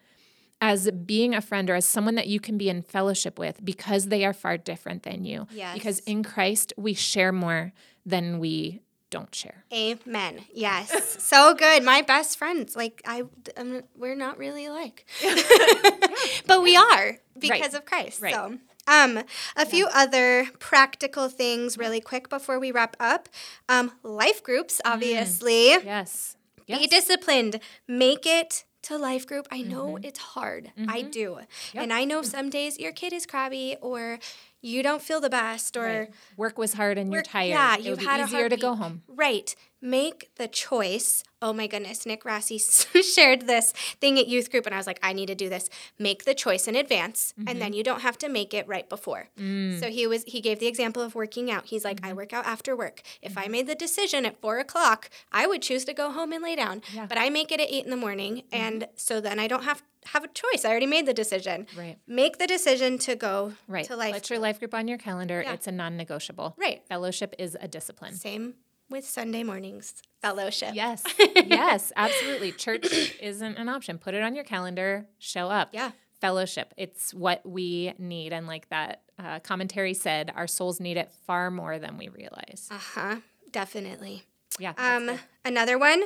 as 0.61 0.89
being 0.91 1.33
a 1.33 1.41
friend 1.41 1.69
or 1.69 1.75
as 1.75 1.85
someone 1.85 2.15
that 2.15 2.27
you 2.27 2.39
can 2.39 2.57
be 2.57 2.69
in 2.69 2.81
fellowship 2.81 3.39
with 3.39 3.63
because 3.63 4.07
they 4.07 4.25
are 4.25 4.33
far 4.33 4.57
different 4.57 5.03
than 5.03 5.23
you. 5.23 5.47
Yes. 5.51 5.73
Because 5.73 5.99
in 5.99 6.23
Christ, 6.23 6.73
we 6.77 6.93
share 6.93 7.31
more 7.31 7.71
than 8.05 8.39
we 8.39 8.81
don't 9.09 9.33
share. 9.33 9.63
Amen. 9.73 10.41
Yes. 10.53 11.15
so 11.23 11.53
good. 11.55 11.83
My 11.83 12.01
best 12.01 12.37
friends, 12.37 12.75
like 12.75 13.01
I, 13.05 13.23
I'm, 13.57 13.83
we're 13.97 14.15
not 14.15 14.37
really 14.37 14.65
alike, 14.65 15.05
but 16.45 16.61
we 16.61 16.75
are 16.75 17.17
because 17.37 17.59
Right. 17.61 17.73
of 17.73 17.85
Christ. 17.85 18.21
Right. 18.21 18.33
So, 18.33 18.57
um, 18.87 19.19
a 19.55 19.65
few 19.65 19.87
other 19.93 20.47
practical 20.59 21.29
things, 21.29 21.77
really 21.77 22.01
quick, 22.01 22.27
before 22.29 22.59
we 22.59 22.71
wrap 22.71 22.95
up. 22.99 23.29
Um, 23.67 23.91
life 24.03 24.41
groups, 24.43 24.81
obviously. 24.83 25.69
Yes. 25.69 26.35
Be 26.67 26.85
disciplined. 26.87 27.59
Make 27.87 28.25
it 28.25 28.65
to 28.83 28.97
life 28.97 29.25
group. 29.27 29.47
I 29.51 29.61
know 29.61 29.87
Mm-hmm. 29.93 30.05
it's 30.05 30.19
hard. 30.19 30.71
I 30.87 31.01
do. 31.01 31.39
And 31.75 31.91
I 31.91 32.05
know 32.05 32.21
some 32.21 32.49
days 32.49 32.79
your 32.79 32.91
kid 32.91 33.13
is 33.13 33.25
crabby 33.25 33.75
or 33.81 34.19
you 34.61 34.83
don't 34.83 35.01
feel 35.01 35.19
the 35.21 35.29
best 35.29 35.75
or 35.77 35.83
Right. 35.83 36.09
Work 36.37 36.57
was 36.57 36.73
hard 36.73 36.97
and 36.97 37.11
you're 37.11 37.21
tired. 37.21 37.49
Yeah, 37.49 37.77
you've 37.77 37.99
be 37.99 38.05
had 38.05 38.19
a 38.19 38.23
easier 38.23 38.39
hard 38.39 38.51
to 38.51 38.57
go 38.57 38.75
home. 38.75 39.03
Right. 39.07 39.55
Make 39.81 40.31
the 40.35 40.47
choice. 40.47 41.23
Oh 41.41 41.53
my 41.53 41.67
goodness, 41.67 42.05
Nick 42.05 42.23
Rassi 42.23 42.59
shared 43.15 43.47
this 43.47 43.71
thing 43.71 44.19
at 44.19 44.27
youth 44.27 44.51
group, 44.51 44.65
and 44.65 44.75
I 44.75 44.77
was 44.77 44.87
like, 44.87 44.99
I 45.01 45.13
need 45.13 45.27
to 45.27 45.35
do 45.35 45.47
this. 45.47 45.69
Make 45.97 46.25
the 46.25 46.33
choice 46.33 46.67
in 46.67 46.75
advance, 46.75 47.33
mm-hmm. 47.39 47.49
and 47.49 47.61
then 47.61 47.73
you 47.73 47.83
don't 47.83 48.01
have 48.01 48.17
to 48.19 48.29
make 48.29 48.53
it 48.53 48.67
right 48.67 48.89
before. 48.89 49.29
Mm. 49.39 49.79
So 49.79 49.89
he 49.89 50.05
was 50.05 50.23
he 50.25 50.41
gave 50.41 50.59
the 50.59 50.67
example 50.67 51.01
of 51.01 51.15
working 51.15 51.49
out. 51.49 51.67
He's 51.67 51.85
like, 51.85 51.97
mm-hmm. 51.97 52.11
I 52.11 52.13
work 52.13 52.33
out 52.33 52.45
after 52.45 52.75
work. 52.75 53.01
If 53.21 53.31
mm-hmm. 53.31 53.39
I 53.39 53.47
made 53.47 53.67
the 53.67 53.75
decision 53.75 54.25
at 54.25 54.41
four 54.41 54.59
o'clock, 54.59 55.09
I 55.31 55.47
would 55.47 55.61
choose 55.61 55.85
to 55.85 55.93
go 55.93 56.11
home 56.11 56.33
and 56.33 56.43
lay 56.43 56.55
down. 56.55 56.81
Yeah. 56.93 57.05
But 57.05 57.17
I 57.17 57.29
make 57.29 57.51
it 57.51 57.61
at 57.61 57.67
eight 57.69 57.85
in 57.85 57.89
the 57.89 57.97
morning, 57.97 58.37
mm-hmm. 58.37 58.55
and 58.55 58.87
so 58.95 59.21
then 59.21 59.39
I 59.39 59.47
don't 59.47 59.63
have 59.63 59.81
have 60.05 60.23
a 60.23 60.27
choice. 60.27 60.65
I 60.65 60.69
already 60.69 60.87
made 60.87 61.05
the 61.05 61.13
decision. 61.13 61.67
Right. 61.77 61.97
Make 62.07 62.37
the 62.37 62.47
decision 62.47 62.97
to 62.99 63.15
go 63.15 63.53
right. 63.67 63.85
to 63.85 63.95
life. 63.95 64.13
Put 64.13 64.29
your 64.29 64.39
life 64.39 64.59
group 64.59 64.73
on 64.73 64.87
your 64.87 64.97
calendar. 64.97 65.41
Yeah. 65.41 65.53
It's 65.53 65.67
a 65.67 65.71
non-negotiable. 65.71 66.55
Right. 66.57 66.81
Fellowship 66.87 67.35
is 67.37 67.57
a 67.59 67.67
discipline. 67.67 68.15
Same 68.15 68.55
with 68.89 69.05
Sunday 69.05 69.43
mornings 69.43 70.01
fellowship. 70.21 70.71
Yes. 70.73 71.03
yes, 71.45 71.91
absolutely. 71.95 72.51
Church 72.51 72.87
isn't 73.21 73.57
an 73.57 73.69
option. 73.69 73.97
Put 73.97 74.13
it 74.13 74.23
on 74.23 74.35
your 74.35 74.43
calendar, 74.43 75.07
show 75.17 75.49
up. 75.49 75.69
Yeah. 75.71 75.91
Fellowship. 76.21 76.73
It's 76.77 77.13
what 77.13 77.47
we 77.47 77.93
need. 77.97 78.33
And 78.33 78.45
like 78.47 78.67
that 78.69 79.03
uh, 79.17 79.39
commentary 79.39 79.93
said, 79.93 80.31
our 80.35 80.47
souls 80.47 80.79
need 80.79 80.97
it 80.97 81.11
far 81.25 81.49
more 81.49 81.79
than 81.79 81.97
we 81.97 82.09
realize. 82.09 82.67
Uh 82.69 82.77
huh. 82.77 83.15
Definitely. 83.51 84.23
Yeah. 84.59 84.73
Um, 84.77 85.17
another 85.45 85.77
one 85.77 86.03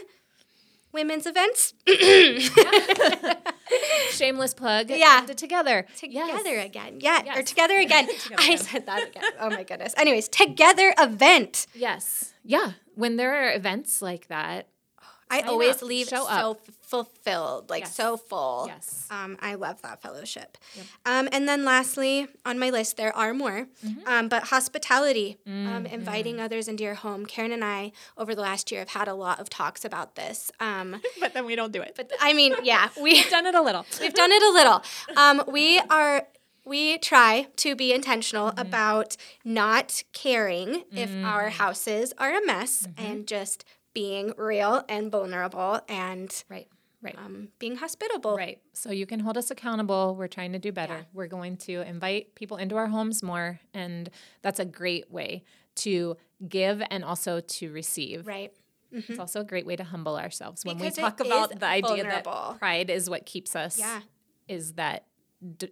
women's 0.93 1.25
events. 1.25 1.73
Shameless 4.11 4.53
plug. 4.53 4.89
Yeah. 4.89 5.25
Together. 5.25 5.85
Together 5.97 6.51
yes. 6.51 6.65
again. 6.65 6.99
Yeah. 6.99 7.21
Yes. 7.25 7.37
Or 7.37 7.43
together 7.43 7.79
again. 7.79 8.07
together 8.07 8.35
I 8.41 8.55
said 8.55 8.85
that 8.85 9.07
again. 9.09 9.23
Oh 9.39 9.49
my 9.49 9.63
goodness. 9.63 9.93
Anyways, 9.97 10.27
together 10.29 10.93
event. 10.97 11.67
Yes. 11.73 12.33
Yeah. 12.43 12.73
When 12.95 13.17
there 13.17 13.33
are 13.33 13.53
events 13.53 14.01
like 14.01 14.27
that, 14.27 14.67
I 15.29 15.41
always 15.41 15.77
up. 15.77 15.81
leave 15.83 16.07
Show 16.07 16.25
so 16.25 16.57
fulfilled, 16.81 17.69
like 17.69 17.83
yes. 17.83 17.95
so 17.95 18.17
full. 18.17 18.65
Yes. 18.67 19.07
Um, 19.09 19.37
I 19.41 19.55
love 19.55 19.81
that 19.81 20.01
fellowship. 20.01 20.57
Yep. 20.75 20.85
Um, 21.05 21.29
and 21.31 21.49
then 21.49 21.65
lastly, 21.65 22.27
on 22.45 22.59
my 22.59 22.69
list, 22.69 22.97
there 22.97 23.15
are 23.15 23.33
more, 23.33 23.67
mm-hmm. 23.83 24.07
um, 24.07 24.29
but 24.29 24.43
hospitality, 24.43 25.37
um, 25.47 25.53
mm-hmm. 25.53 25.85
inviting 25.87 26.39
others 26.39 26.67
into 26.67 26.83
your 26.83 26.93
home. 26.93 27.25
Karen 27.25 27.51
and 27.51 27.63
I, 27.63 27.93
over 28.17 28.35
the 28.35 28.41
last 28.41 28.71
year, 28.71 28.81
have 28.81 28.89
had 28.89 29.07
a 29.07 29.15
lot 29.15 29.39
of 29.39 29.49
talks 29.49 29.83
about 29.83 30.15
this. 30.15 30.51
Um, 30.59 31.01
but 31.19 31.33
then 31.33 31.45
we 31.45 31.55
don't 31.55 31.71
do 31.71 31.81
it. 31.81 31.93
But 31.95 32.11
I 32.21 32.33
mean, 32.33 32.53
yeah, 32.63 32.89
we've 33.01 33.29
done 33.29 33.45
it 33.45 33.55
a 33.55 33.61
little. 33.61 33.85
we've 34.01 34.13
done 34.13 34.31
it 34.31 34.43
a 34.43 34.51
little. 34.51 34.83
Um, 35.17 35.43
we 35.47 35.79
are 35.89 36.27
we 36.65 36.97
try 36.97 37.47
to 37.57 37.75
be 37.75 37.91
intentional 37.91 38.49
mm-hmm. 38.49 38.59
about 38.59 39.17
not 39.43 40.03
caring 40.13 40.67
mm-hmm. 40.67 40.97
if 40.97 41.25
our 41.25 41.49
houses 41.49 42.13
are 42.17 42.35
a 42.35 42.45
mess 42.45 42.87
mm-hmm. 42.87 43.05
and 43.05 43.27
just 43.27 43.65
being 43.93 44.33
real 44.37 44.83
and 44.89 45.11
vulnerable 45.11 45.79
and 45.87 46.43
right 46.49 46.67
right. 47.03 47.17
um, 47.17 47.49
being 47.59 47.75
hospitable. 47.75 48.35
Right. 48.35 48.59
So 48.73 48.91
you 48.91 49.05
can 49.05 49.19
hold 49.19 49.37
us 49.37 49.51
accountable. 49.51 50.15
We're 50.15 50.27
trying 50.27 50.53
to 50.53 50.59
do 50.59 50.71
better. 50.71 50.93
Yeah. 50.93 51.03
we're 51.13 51.27
going 51.27 51.57
to 51.57 51.81
invite 51.81 52.33
people 52.35 52.57
into 52.57 52.77
our 52.77 52.87
homes 52.87 53.21
more 53.21 53.59
and 53.73 54.09
that's 54.41 54.59
a 54.59 54.65
great 54.65 55.11
way 55.11 55.43
to 55.75 56.17
give 56.47 56.81
and 56.89 57.03
also 57.03 57.39
to 57.39 57.71
receive. 57.71 58.25
Right. 58.25 58.53
Mm-hmm. 58.93 59.13
it's 59.13 59.19
also 59.19 59.41
a 59.41 59.43
great 59.43 59.65
way 59.65 59.75
to 59.75 59.83
humble 59.83 60.17
ourselves 60.17 60.63
when 60.63 60.77
because 60.77 60.97
we 60.97 61.01
talk 61.01 61.19
about 61.19 61.59
the 61.59 61.65
idea 61.65 62.03
vulnerable. 62.03 62.49
that 62.51 62.59
pride 62.59 62.91
is 62.91 63.09
what 63.09 63.25
keeps 63.25 63.55
us 63.55 63.79
yeah. 63.79 64.01
is 64.47 64.73
that 64.73 65.07
d- 65.57 65.71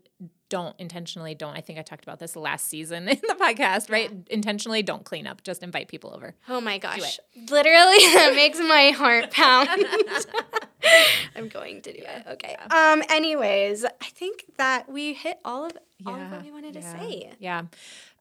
don't 0.51 0.75
intentionally 0.77 1.33
don't 1.33 1.55
i 1.55 1.61
think 1.61 1.79
i 1.79 1.81
talked 1.81 2.03
about 2.03 2.19
this 2.19 2.35
last 2.35 2.67
season 2.67 3.07
in 3.07 3.19
the 3.27 3.35
podcast 3.39 3.89
right? 3.89 4.11
Yeah. 4.11 4.17
intentionally 4.35 4.83
don't 4.83 5.05
clean 5.05 5.25
up 5.25 5.43
just 5.43 5.63
invite 5.63 5.87
people 5.87 6.13
over. 6.13 6.35
Oh 6.49 6.59
my 6.61 6.77
gosh. 6.77 7.19
Literally 7.49 7.97
that 8.13 8.33
makes 8.35 8.59
my 8.59 8.91
heart 8.91 9.31
pound 9.31 9.69
i'm 11.35 11.47
going 11.47 11.81
to 11.81 11.93
do 11.93 11.99
yeah. 12.01 12.19
it 12.19 12.27
okay 12.27 12.55
yeah. 12.59 12.91
um 12.91 13.03
anyways 13.09 13.85
i 13.85 14.05
think 14.13 14.45
that 14.57 14.89
we 14.89 15.13
hit 15.13 15.39
all 15.45 15.65
of 15.65 15.73
all 16.05 16.15
of 16.15 16.31
what 16.31 16.43
we 16.43 16.51
wanted 16.51 16.73
to 16.73 16.81
say 16.81 17.31
yeah 17.39 17.63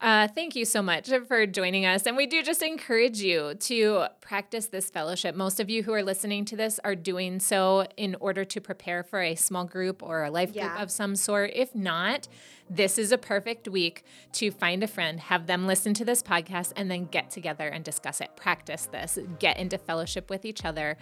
uh, 0.01 0.27
thank 0.29 0.57
you 0.57 0.65
so 0.65 0.81
much 0.81 1.11
for 1.29 1.47
joining 1.47 1.85
us. 1.85 2.07
And 2.07 2.17
we 2.17 2.27
do 2.27 2.43
just 2.43 2.63
encourage 2.63 3.21
you 3.21 3.55
to 3.55 4.07
practice 4.23 4.67
this 4.67 4.89
fellowship. 4.89 5.35
Most 5.35 5.61
of 5.61 5.69
you 5.69 5.83
who 5.83 5.93
are 5.93 6.03
listening 6.03 6.47
to 6.47 6.57
this 6.57 6.81
are 6.83 6.95
doing 6.95 7.39
so 7.39 7.87
in 7.99 8.17
order 8.19 8.43
to 8.47 8.61
prepare 8.63 9.03
for 9.03 9.21
a 9.21 9.35
small 9.35 9.67
group 9.67 10.03
or 10.03 10.25
a 10.25 10.31
life 10.31 10.53
yeah. 10.55 10.69
group 10.69 10.81
of 10.81 10.91
some 10.91 11.17
sort. 11.17 11.51
If 11.55 11.75
not, 11.75 12.29
this 12.71 12.97
is 12.97 13.13
a 13.13 13.19
perfect 13.19 13.69
week 13.69 14.05
to 14.35 14.51
find 14.51 14.83
a 14.83 14.87
friend, 14.87 15.21
have 15.21 15.47
them 15.47 15.67
listen 15.67 15.93
to 15.95 16.05
this 16.05 16.23
podcast, 16.23 16.73
and 16.77 16.91
then 16.91 17.05
get 17.05 17.31
together 17.31 17.69
and 17.69 17.85
discuss 17.85 18.23
it. 18.23 18.37
Practice 18.37 18.87
this, 18.87 19.19
get 19.39 19.59
into 19.59 19.77
fellowship 19.77 20.31
with 20.31 20.47
each 20.47 20.65
other. 20.65 20.97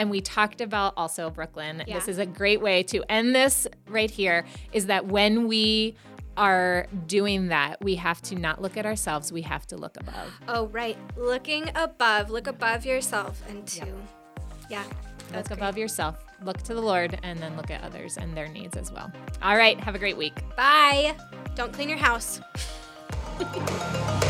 And 0.00 0.08
we 0.10 0.22
talked 0.22 0.62
about 0.62 0.94
also 0.96 1.28
Brooklyn. 1.28 1.84
Yeah. 1.86 1.96
This 1.98 2.08
is 2.08 2.16
a 2.16 2.24
great 2.24 2.62
way 2.62 2.82
to 2.84 3.04
end 3.10 3.34
this 3.34 3.66
right 3.86 4.10
here 4.10 4.46
is 4.72 4.86
that 4.86 5.08
when 5.08 5.46
we 5.46 5.94
are 6.38 6.86
doing 7.06 7.48
that, 7.48 7.84
we 7.84 7.96
have 7.96 8.22
to 8.22 8.34
not 8.34 8.62
look 8.62 8.78
at 8.78 8.86
ourselves, 8.86 9.30
we 9.30 9.42
have 9.42 9.66
to 9.66 9.76
look 9.76 9.98
above. 9.98 10.32
Oh, 10.48 10.68
right. 10.68 10.96
Looking 11.18 11.70
above, 11.74 12.30
look 12.30 12.46
above 12.46 12.86
yourself 12.86 13.42
and 13.46 13.66
to, 13.66 13.92
yeah. 14.70 14.84
Look 15.34 15.48
great. 15.48 15.58
above 15.58 15.76
yourself, 15.76 16.24
look 16.42 16.62
to 16.62 16.72
the 16.72 16.80
Lord, 16.80 17.20
and 17.22 17.38
then 17.38 17.54
look 17.58 17.70
at 17.70 17.84
others 17.84 18.16
and 18.16 18.34
their 18.34 18.48
needs 18.48 18.78
as 18.78 18.90
well. 18.90 19.12
All 19.42 19.58
right. 19.58 19.78
Have 19.80 19.94
a 19.94 19.98
great 19.98 20.16
week. 20.16 20.40
Bye. 20.56 21.14
Don't 21.54 21.74
clean 21.74 21.90
your 21.90 21.98
house. 21.98 22.40